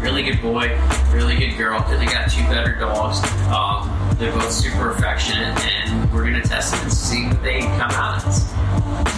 [0.01, 0.81] Really good boy,
[1.13, 1.85] really good girl.
[1.91, 3.19] They got two better dogs.
[3.49, 7.91] Um, they're both super affectionate, and we're gonna test them and see what they come
[7.91, 8.51] out as.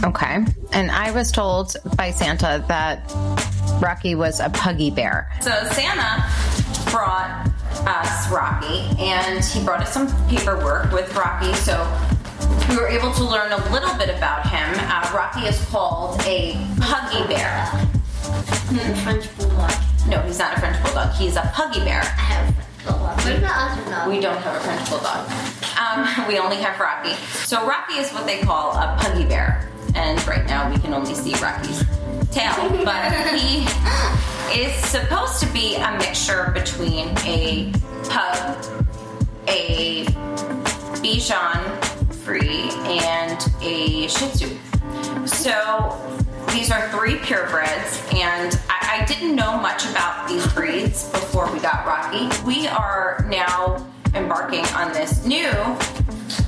[0.05, 0.45] Okay.
[0.72, 3.12] And I was told by Santa that
[3.82, 5.30] Rocky was a puggy bear.
[5.41, 6.24] So Santa
[6.91, 7.49] brought
[7.87, 11.53] us Rocky, and he brought us some paperwork with Rocky.
[11.55, 11.76] So
[12.68, 14.74] we were able to learn a little bit about him.
[14.78, 17.66] Uh, Rocky is called a puggy bear.
[19.03, 19.72] French bulldog.
[20.09, 21.14] No, he's not a French bulldog.
[21.14, 22.01] He's a puggy bear.
[22.01, 23.16] I have a French bulldog.
[23.24, 24.11] What about other?
[24.11, 25.30] We don't have a French bulldog.
[25.78, 27.14] Um, we only have Rocky.
[27.45, 31.14] So Rocky is what they call a puggy bear, and right now we can only
[31.14, 31.82] see Rocky's
[32.30, 33.66] tail, but he
[34.53, 37.72] is supposed to be a mixture between a
[38.09, 38.64] pug,
[39.49, 40.05] a
[41.03, 45.26] Bichon free, and a Shih Tzu.
[45.26, 45.99] So
[46.53, 51.59] these are three purebreds, and I, I didn't know much about these breeds before we
[51.59, 52.28] got Rocky.
[52.47, 55.51] We are now embarking on this new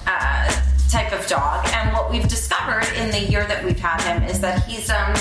[0.07, 4.22] uh, type of dog, and what we've discovered in the year that we've had him
[4.28, 5.14] is that he's um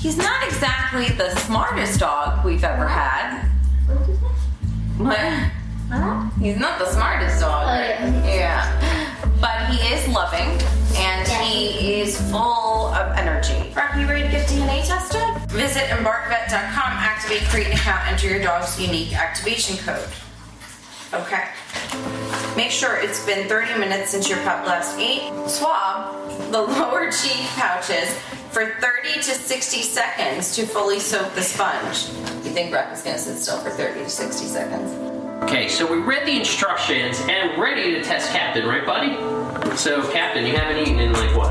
[0.00, 3.46] he's not exactly the smartest dog we've ever had.
[4.98, 5.50] But
[6.40, 7.66] he's not the smartest dog.
[7.68, 8.34] Oh, yeah.
[8.34, 9.16] Yeah.
[9.40, 10.60] But he is loving
[10.96, 13.72] and he is full of energy.
[13.74, 15.22] Are you ready to get DNA tested?
[15.50, 20.08] Visit embarkvet.com, activate, create an account, enter your dog's unique activation code.
[21.12, 21.44] Okay.
[22.56, 25.32] Make sure it's been 30 minutes since your pup last ate.
[25.48, 28.16] Swab the lower cheek pouches
[28.50, 32.08] for 30 to 60 seconds to fully soak the sponge.
[32.44, 35.10] You think Rocky's gonna sit still for 30 to 60 seconds?
[35.44, 39.16] Okay, so we read the instructions and ready to test Captain, right, buddy?
[39.76, 41.50] So, Captain, you haven't eaten in like what,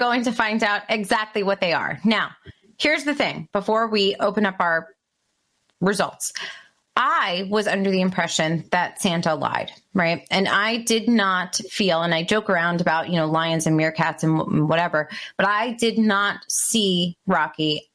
[0.00, 2.00] going to find out exactly what they are.
[2.04, 2.30] Now,
[2.78, 4.88] here's the thing before we open up our
[5.80, 6.32] results.
[6.96, 10.26] I was under the impression that Santa lied, right?
[10.30, 14.24] And I did not feel, and I joke around about, you know, lions and meerkats
[14.24, 17.88] and whatever, but I did not see Rocky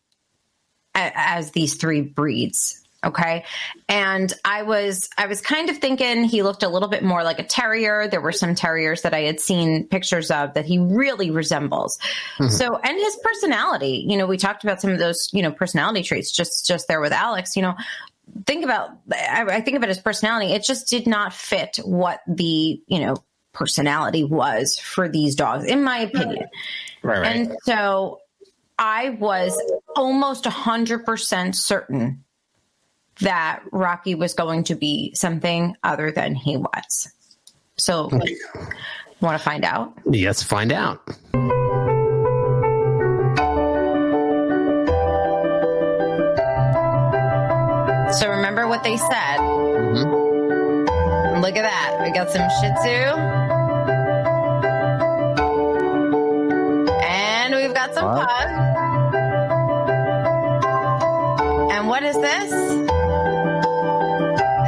[0.95, 2.84] as these three breeds.
[3.05, 3.45] Okay.
[3.87, 7.37] And I was, I was kind of thinking he looked a little bit more like
[7.37, 8.07] a terrier.
[8.07, 11.99] There were some terriers that I had seen pictures of that he really resembles.
[12.39, 12.47] Mm-hmm.
[12.47, 16.01] So, and his personality, you know, we talked about some of those, you know, personality
[16.01, 17.75] traits just, just there with Alex, you know,
[18.47, 20.51] think about, I, I think about his personality.
[20.53, 23.17] It just did not fit what the, you know,
[23.53, 26.47] personality was for these dogs, in my opinion.
[27.03, 28.19] Right, And so
[28.77, 29.57] I was
[29.95, 32.24] almost 100% certain
[33.21, 37.09] that Rocky was going to be something other than he was.
[37.77, 38.09] So,
[39.21, 39.93] want to find out?
[40.09, 41.01] Yes, find out.
[48.13, 49.39] So, remember what they said.
[49.39, 51.41] Mm-hmm.
[51.41, 51.97] Look at that.
[52.01, 53.15] We got some Shih Tzu.
[57.03, 58.15] And we've got some.
[58.15, 58.47] Pug.
[61.71, 62.51] And what is this?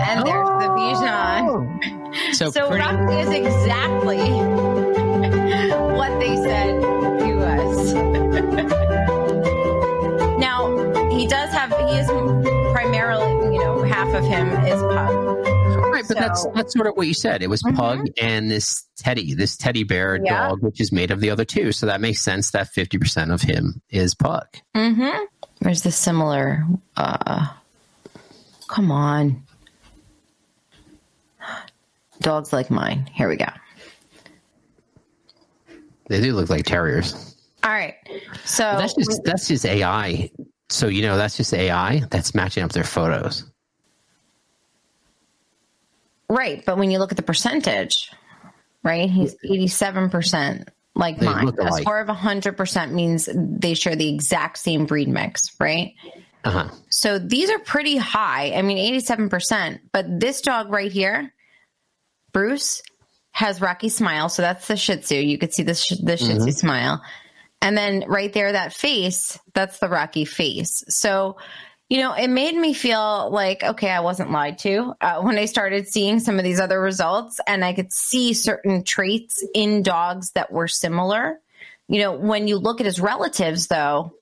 [0.08, 2.03] And there's the Bichon.
[2.34, 4.18] So, So pretty, Rocky is exactly
[5.97, 6.76] what they said
[7.24, 7.93] he was.
[10.39, 12.08] now he does have he is
[12.74, 15.16] primarily you know half of him is pug.
[15.91, 17.43] right, but that's so- that's sort of what you said.
[17.43, 17.76] It was Mhm.
[17.76, 20.47] Pug and this Teddy, this teddy bear Yeah.
[20.49, 21.72] dog, which is made of the other two.
[21.72, 24.47] So that makes sense that fifty percent of him is Pug.
[24.76, 25.24] Mm-hmm.
[25.60, 26.66] Where's the similar?
[26.95, 27.47] Uh,
[28.68, 29.43] come on,
[32.28, 33.10] dogs like mine.
[33.14, 33.46] Here we go.
[36.10, 37.36] They do look like terriers.
[37.64, 37.96] All right,
[38.44, 40.30] so That's just that's just AI.
[40.70, 43.50] So you know that's just AI that's matching up their photos.
[46.30, 48.12] Right, but when you look at the percentage,
[48.84, 51.50] right, he's eighty-seven percent like They mine.
[51.60, 55.94] A score of hundred percent means they share the exact same breed mix, right?
[56.44, 56.70] Uh huh.
[56.90, 58.52] So these are pretty high.
[58.54, 59.80] I mean, eighty-seven percent.
[59.94, 61.34] But this dog right here,
[62.38, 62.84] Bruce,
[63.32, 64.30] has Rocky smile.
[64.30, 65.16] So that's the Shih Tzu.
[65.16, 67.02] You could see the sh- the Shih Tzu smile,
[67.64, 70.84] and then right there, that face, that's the Rocky face.
[70.88, 71.38] So
[71.90, 75.46] you know, it made me feel like, okay, I wasn't lied to uh, when I
[75.46, 80.32] started seeing some of these other results and I could see certain traits in dogs
[80.34, 81.40] that were similar.
[81.88, 84.14] You know, when you look at his relatives, though,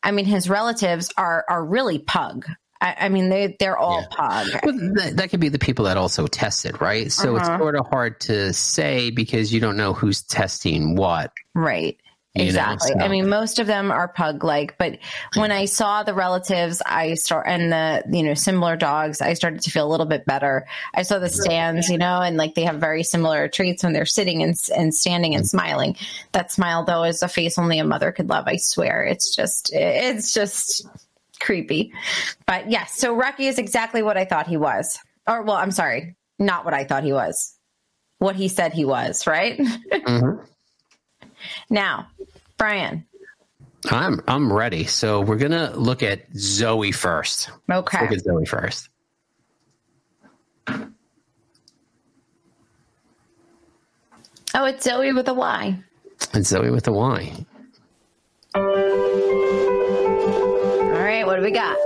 [0.00, 2.46] I mean, his relatives are are really pug.
[2.84, 4.16] I, I mean, they they're all Yeah.
[4.16, 4.48] pug.
[4.64, 7.10] Well, that, that could be the people that also tested, right?
[7.10, 7.58] So it's Uh-huh.
[7.58, 11.32] sort of hard to say because you don't know who's testing what.
[11.54, 11.96] Right.
[12.36, 12.96] You know, Exactly.
[13.00, 14.98] I mean, most of them are pug like, but
[15.36, 19.60] when I saw the relatives, I start and the you know similar dogs, I started
[19.62, 20.66] to feel a little bit better.
[20.92, 24.04] I saw the stands, you know, and like they have very similar traits when they're
[24.04, 25.94] sitting and and standing and smiling.
[26.32, 28.48] That smile, though, is a face only a mother could love.
[28.48, 30.84] I swear, it's just it's just
[31.44, 31.92] creepy.
[32.46, 34.98] But yes, so Rocky is exactly what I thought he was.
[35.28, 37.54] Or well, I'm sorry, not what I thought he was.
[38.18, 39.58] What he said he was, right?
[39.58, 40.46] Mhm.
[41.68, 42.08] Now,
[42.56, 43.04] Brian.
[43.90, 44.84] I'm I'm ready.
[44.84, 47.50] So we're gonna look at Zoe first.
[47.70, 48.00] Okay.
[48.00, 48.88] Look at Zoe first.
[54.54, 55.78] Oh, it's Zoe with a Y.
[56.32, 57.44] And Zoe with a Y.
[61.34, 61.76] what do we got?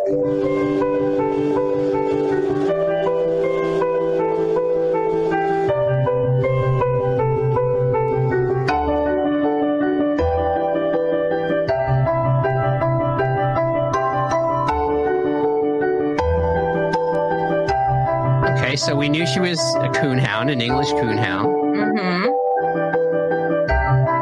[18.51, 21.47] Okay, so we knew she was a coonhound, an English coonhound,
[21.79, 22.25] Mm-hmm.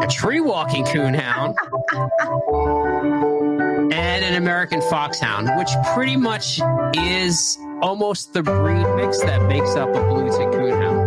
[0.03, 1.55] a tree walking coonhound,
[1.93, 2.13] and
[4.25, 6.61] an American foxhound, which pretty much
[6.97, 11.07] is almost the breed mix that makes up a blue coonhound.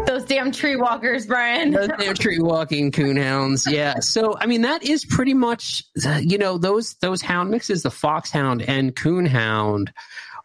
[0.06, 1.72] Those damn tree walkers, Brian.
[1.72, 3.70] Those damn tree walking coonhounds.
[3.70, 3.98] Yeah.
[4.00, 5.82] So I mean that is pretty much
[6.20, 9.88] you know those those hound mixes, the foxhound and coonhound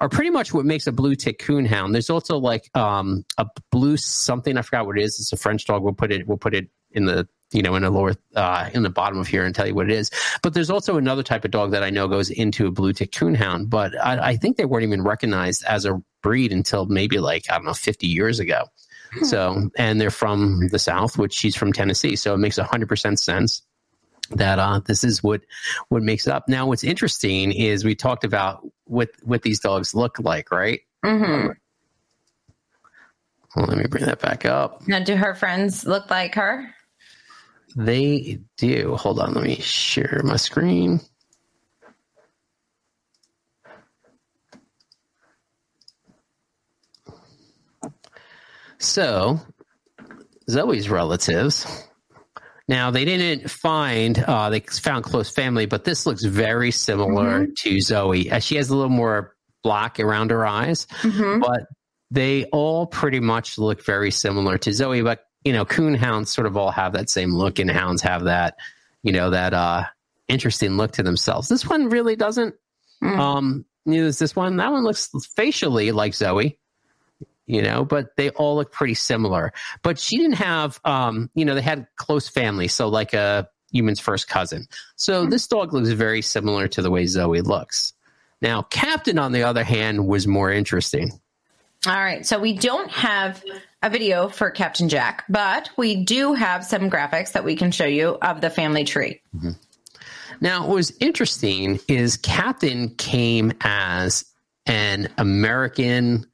[0.06, 1.92] are pretty much what makes a blue tick coonhound.
[1.92, 5.20] There's also like um a blue something I forgot what it is.
[5.20, 5.84] It's a French dog.
[5.84, 8.84] We'll put it we'll put it in the you know in the lower uh in
[8.84, 10.12] the bottom of here and tell you what it is.
[10.44, 13.12] But there's also another type of dog that I know goes into a blue tick
[13.12, 17.50] coonhound, but I, I think they weren't even recognized as a breed until maybe like
[17.50, 18.66] I don't know 50 years ago.
[19.22, 22.18] So, and they're from the South, which she's from Tennessee.
[22.18, 23.62] So it makes 100% sense
[24.32, 25.42] that uh, this is what
[25.90, 26.48] what makes it up.
[26.48, 30.82] Now, what's interesting is we talked about what what these dogs look like, right?
[31.04, 31.50] Mm-hmm.
[33.56, 34.88] Well, let me bring that back up.
[34.88, 36.70] Now, do her friends look like her?
[37.76, 38.96] They do.
[38.96, 41.00] Hold on, let me share my screen.
[48.78, 49.40] So,
[50.50, 51.66] Zoe's relatives.
[52.68, 57.80] Now they didn't find uh, they found close family, but this looks very similar to
[57.82, 58.32] Zoe.
[58.32, 61.42] Uh, she has a little more black around her eyes, Mm-hmm.
[61.42, 61.62] but
[62.12, 65.02] they all pretty much look very similar to Zoe.
[65.02, 68.24] But you know, coon hounds sort of all have that same look, and hounds have
[68.24, 68.56] that
[69.04, 69.84] you know that uh,
[70.28, 71.48] interesting look to themselves.
[71.50, 72.56] This one really doesn't.
[73.04, 73.20] Mm.
[73.20, 74.58] Um, neither does this one.
[74.58, 76.58] That one looks facially like Zoe.
[77.46, 79.54] You know, but they all look pretty similar.
[79.84, 82.68] But she didn't have, um, you know, they had close family.
[82.68, 84.68] So like a human's first cousin.
[84.96, 87.94] So this dog looks very similar to the way Zoe looks.
[88.42, 91.12] Now, Captain, on the other hand, was more interesting.
[91.88, 92.26] All right.
[92.26, 93.44] So we don't have
[93.84, 97.86] a video for Captain Jack, but we do have some graphics that we can show
[97.86, 99.22] you of the family tree.
[100.42, 104.26] Now, what was interesting is Captain came as
[104.66, 106.26] an American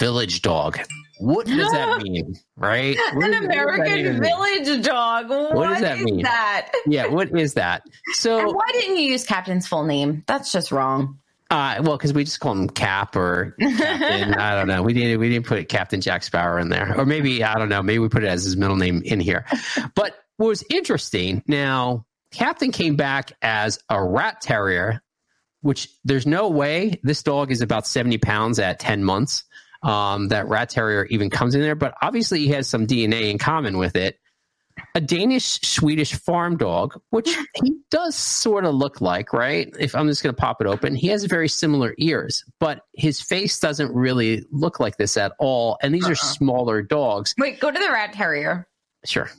[0.00, 0.80] village dog.
[1.20, 2.96] What does that mean, right?
[3.12, 4.22] What An does- what does that American mean?
[4.22, 5.28] village dog.
[5.28, 6.22] What does that is mean?
[6.22, 6.72] that?
[6.86, 7.82] Yeah, what is that?
[7.84, 10.24] And So, why didn't you use Captain's full name?
[10.26, 11.18] That's just wrong.
[11.50, 14.34] uh, well, because we just call him Cap or Captain.
[14.38, 14.82] I don't know.
[14.82, 15.20] We didn't.
[15.20, 17.82] We didn't put Captain Jack Sparrow in there, or maybe I don't know.
[17.82, 19.44] Maybe we put it as his middle name in here.
[19.94, 25.02] But what was interesting now, Captain came back as a rat terrier,
[25.60, 29.44] which there's no way this dog is about seventy pounds at ten months.
[29.82, 33.38] Um, that rat terrier even comes in there, but obviously he has some DNA in
[33.38, 34.18] common with it.
[34.94, 39.72] A Danish Swedish farm dog, which he does sort of look like, right?
[39.78, 43.20] If I'm just going to pop it open, he has very similar ears, but his
[43.20, 45.78] face doesn't really look like this at all.
[45.82, 47.34] And these are smaller dogs.
[47.38, 48.66] Wait, go to the rat terrier.
[49.04, 49.30] Sure.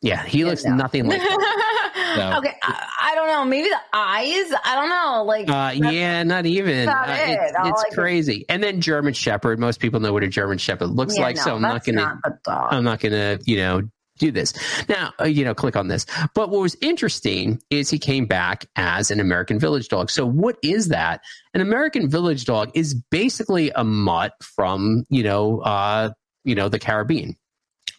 [0.00, 0.74] Yeah, he looks no.
[0.74, 1.20] nothing like
[2.16, 2.38] that.
[2.38, 3.44] Okay, I, I don't know.
[3.44, 4.52] Maybe the eyes.
[4.64, 5.24] I don't know.
[5.24, 6.88] Like, Uh, yeah, not even.
[6.88, 7.38] Uh, it.
[7.64, 8.44] it's can- crazy.
[8.48, 9.58] And then German Shepherd.
[9.58, 11.96] Most people know what a German Shepherd looks yeah, like, no, so I'm not going
[11.96, 12.18] to.
[12.46, 12.72] not.
[12.72, 13.82] I'm not going to, you know,
[14.18, 14.52] do this.
[14.88, 16.04] Now, uh, you know, click on this.
[16.34, 20.10] But what was interesting is he came back as an American village dog.
[20.10, 21.20] So what is that?
[21.54, 26.10] An American village dog is basically a mutt from, you know, uh,
[26.44, 27.36] you know, the Caribbean.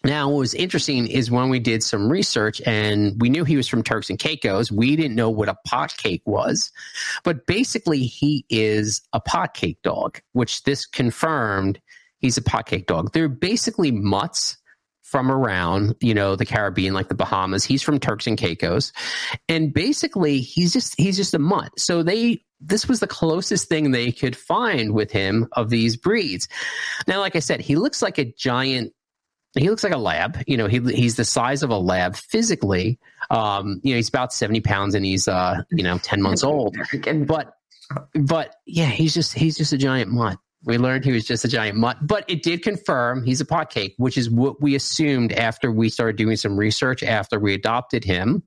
[0.04, 3.68] Now, what was interesting is when we did some research and we knew he was
[3.68, 6.70] from Turks and Caicos, we didn't know what a pot cake was.
[7.22, 11.80] But basically, he is a pot cake dog, which this confirmed
[12.18, 13.12] he's a pot cake dog.
[13.12, 14.56] They're basically mutts
[15.02, 17.64] from around, you know, the Caribbean, like the Bahamas.
[17.64, 18.92] He's from Turks and Caicos.
[19.48, 21.72] And basically he's just he's just a mutt.
[21.78, 26.46] So they this was the closest thing they could find with him of these breeds.
[27.08, 28.92] Now, like I said, he looks like a giant
[29.54, 30.38] he looks like a lab.
[30.46, 32.98] You know, he he's the size of a lab physically.
[33.30, 36.76] Um, you know, he's about 70 pounds and he's uh, you know, 10 months old.
[37.26, 37.54] But
[38.14, 40.38] but yeah, he's just he's just a giant mutt.
[40.64, 43.70] We learned he was just a giant mutt, but it did confirm he's a pot
[43.70, 48.04] cake, which is what we assumed after we started doing some research after we adopted
[48.04, 48.42] him,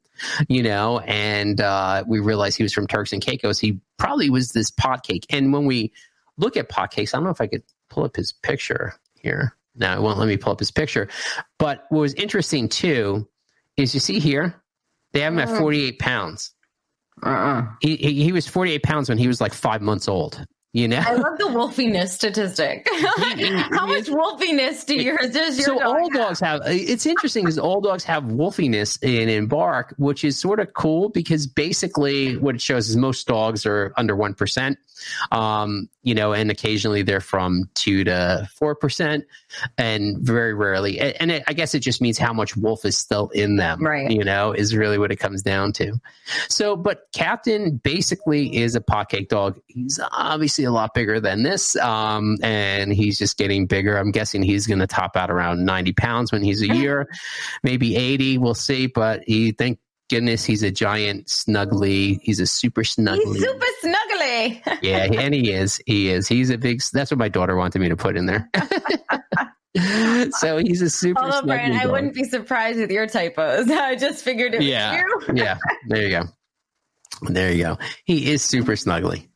[0.48, 3.60] you know, and uh, we realized he was from Turks and Caicos.
[3.60, 5.26] He probably was this pot cake.
[5.32, 5.92] And when we
[6.38, 9.56] look at pot cakes, I don't know if I could pull up his picture here.
[9.76, 11.10] Now it won't let me pull up his picture.
[11.60, 13.28] But what was interesting too
[13.78, 14.62] is you see here,
[15.14, 15.60] they have him at mm.
[15.60, 16.54] 48 pounds.
[17.24, 17.68] Uh-uh.
[17.82, 20.44] He, he, he was 48 pounds when he was like five months old.
[20.74, 21.04] You know?
[21.06, 22.88] I love the wolfiness statistic.
[22.92, 26.14] How much wolfiness do your does your so dog all have?
[26.14, 30.74] dogs have it's interesting because all dogs have wolfiness in embark which is sort of
[30.74, 34.76] cool because basically what it shows is most dogs are under 1%
[35.32, 39.24] um, you know and occasionally they're from 2 to 4%
[39.78, 42.98] and very rarely and and it, i guess it just means how much wolf is
[42.98, 44.10] still in them Right.
[44.12, 45.94] you know is really what it comes down to
[46.50, 51.44] so but captain basically is a pot cake dog he's obviously a lot bigger than
[51.44, 55.66] this um, and he's just getting bigger i'm guessing he's going to top out around
[55.66, 57.08] 90 pounds when he's a year
[57.64, 62.82] maybe 80 we'll see but he thank goodness he's a giant snuggly he's a super
[62.84, 64.00] snuggly He's super snuggly.
[64.82, 65.82] yeah, and he is.
[65.86, 66.28] He is.
[66.28, 66.82] He's a big.
[66.94, 68.50] That's what my daughter wanted me to put in there.
[70.32, 71.22] so he's a super.
[71.22, 73.70] Although, Brian, I wouldn't be surprised with your typos.
[73.72, 75.02] I just figured it Yeah.
[75.18, 75.34] was you.
[75.36, 75.58] yeah,
[75.90, 76.24] there you go.
[77.30, 77.78] There you go.
[78.06, 79.28] He is super snuggly.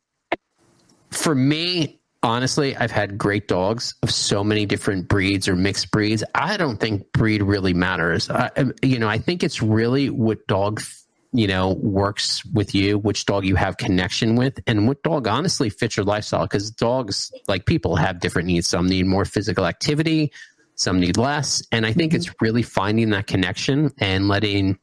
[1.11, 6.23] For me, honestly, I've had great dogs of so many different breeds or mixed breeds.
[6.35, 8.29] I don't think breed really matters.
[8.29, 8.49] I,
[8.81, 10.81] you know, I think it's really what dog,
[11.31, 15.69] you know, works with you, which dog you have connection with, and what dog honestly
[15.69, 16.43] fits your lifestyle.
[16.43, 18.67] Because dogs, like people, have different needs.
[18.67, 20.31] Some need more physical activity,
[20.75, 21.63] some need less.
[21.71, 24.77] And I think it's really finding that connection and letting,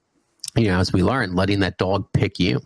[0.57, 2.61] you know, as we learn, letting that dog pick you.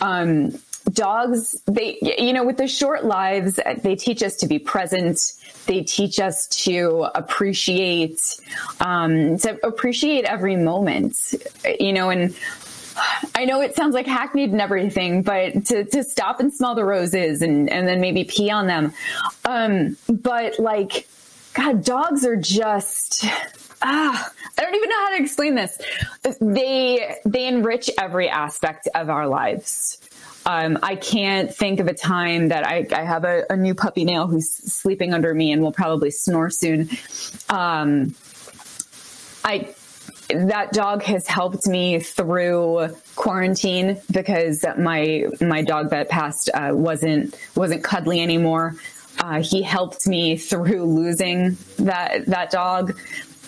[0.00, 0.52] um,
[0.90, 5.34] dogs they you know with the short lives they teach us to be present
[5.66, 8.20] they teach us to appreciate
[8.80, 11.34] um, to appreciate every moment
[11.78, 12.34] you know and
[13.34, 16.84] I know it sounds like hackneyed and everything, but to, to stop and smell the
[16.84, 18.92] roses and, and then maybe pee on them.
[19.44, 21.08] Um, but like,
[21.54, 23.24] God, dogs are just,
[23.82, 25.78] ah, I don't even know how to explain this.
[26.40, 29.98] They they enrich every aspect of our lives.
[30.48, 34.06] Um, I can't think of a time that I, I have a, a, new puppy
[34.06, 36.88] now who's sleeping under me and will probably snore soon.
[37.50, 38.14] Um,
[39.44, 39.74] I
[40.30, 47.38] that dog has helped me through quarantine because my my dog that passed uh, wasn't
[47.54, 48.74] wasn't cuddly anymore.
[49.18, 52.98] Uh, he helped me through losing that that dog.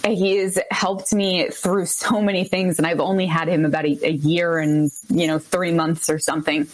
[0.04, 3.98] He has helped me through so many things, and I've only had him about a,
[4.06, 6.66] a year and you know three months or something.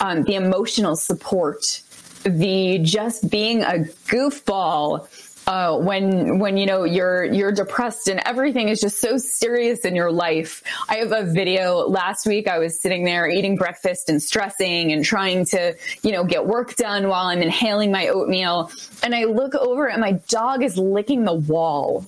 [0.00, 1.82] Um, the emotional support,
[2.24, 5.08] the just being a goofball
[5.46, 9.94] uh, when when you know you're you're depressed and everything is just so serious in
[9.94, 10.62] your life.
[10.88, 12.48] I have a video last week.
[12.48, 16.74] I was sitting there eating breakfast and stressing and trying to you know get work
[16.74, 21.24] done while I'm inhaling my oatmeal, and I look over and my dog is licking
[21.24, 22.04] the wall.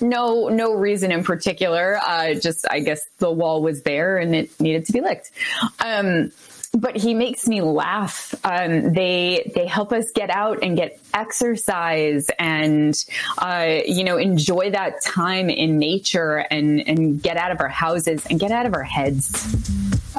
[0.00, 1.98] No, no reason in particular.
[2.04, 5.30] Uh, just I guess the wall was there and it needed to be licked.
[5.78, 6.32] Um,
[6.76, 8.34] but he makes me laugh.
[8.44, 12.94] Um, they they help us get out and get exercise and
[13.38, 18.24] uh, you know enjoy that time in nature and and get out of our houses
[18.26, 19.56] and get out of our heads.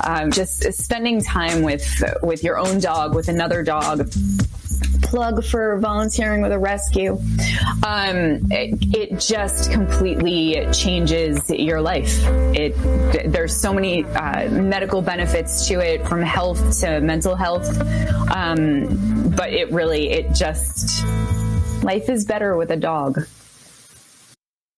[0.03, 4.09] Um, just spending time with with your own dog, with another dog,
[5.07, 7.13] plug for volunteering with a rescue.
[7.85, 12.19] Um, it, it, just completely changes your life.
[12.53, 12.75] It
[13.31, 17.67] there's so many uh, medical benefits to it, from health to mental health.
[18.31, 21.03] Um, but it really, it just
[21.83, 23.25] life is better with a dog.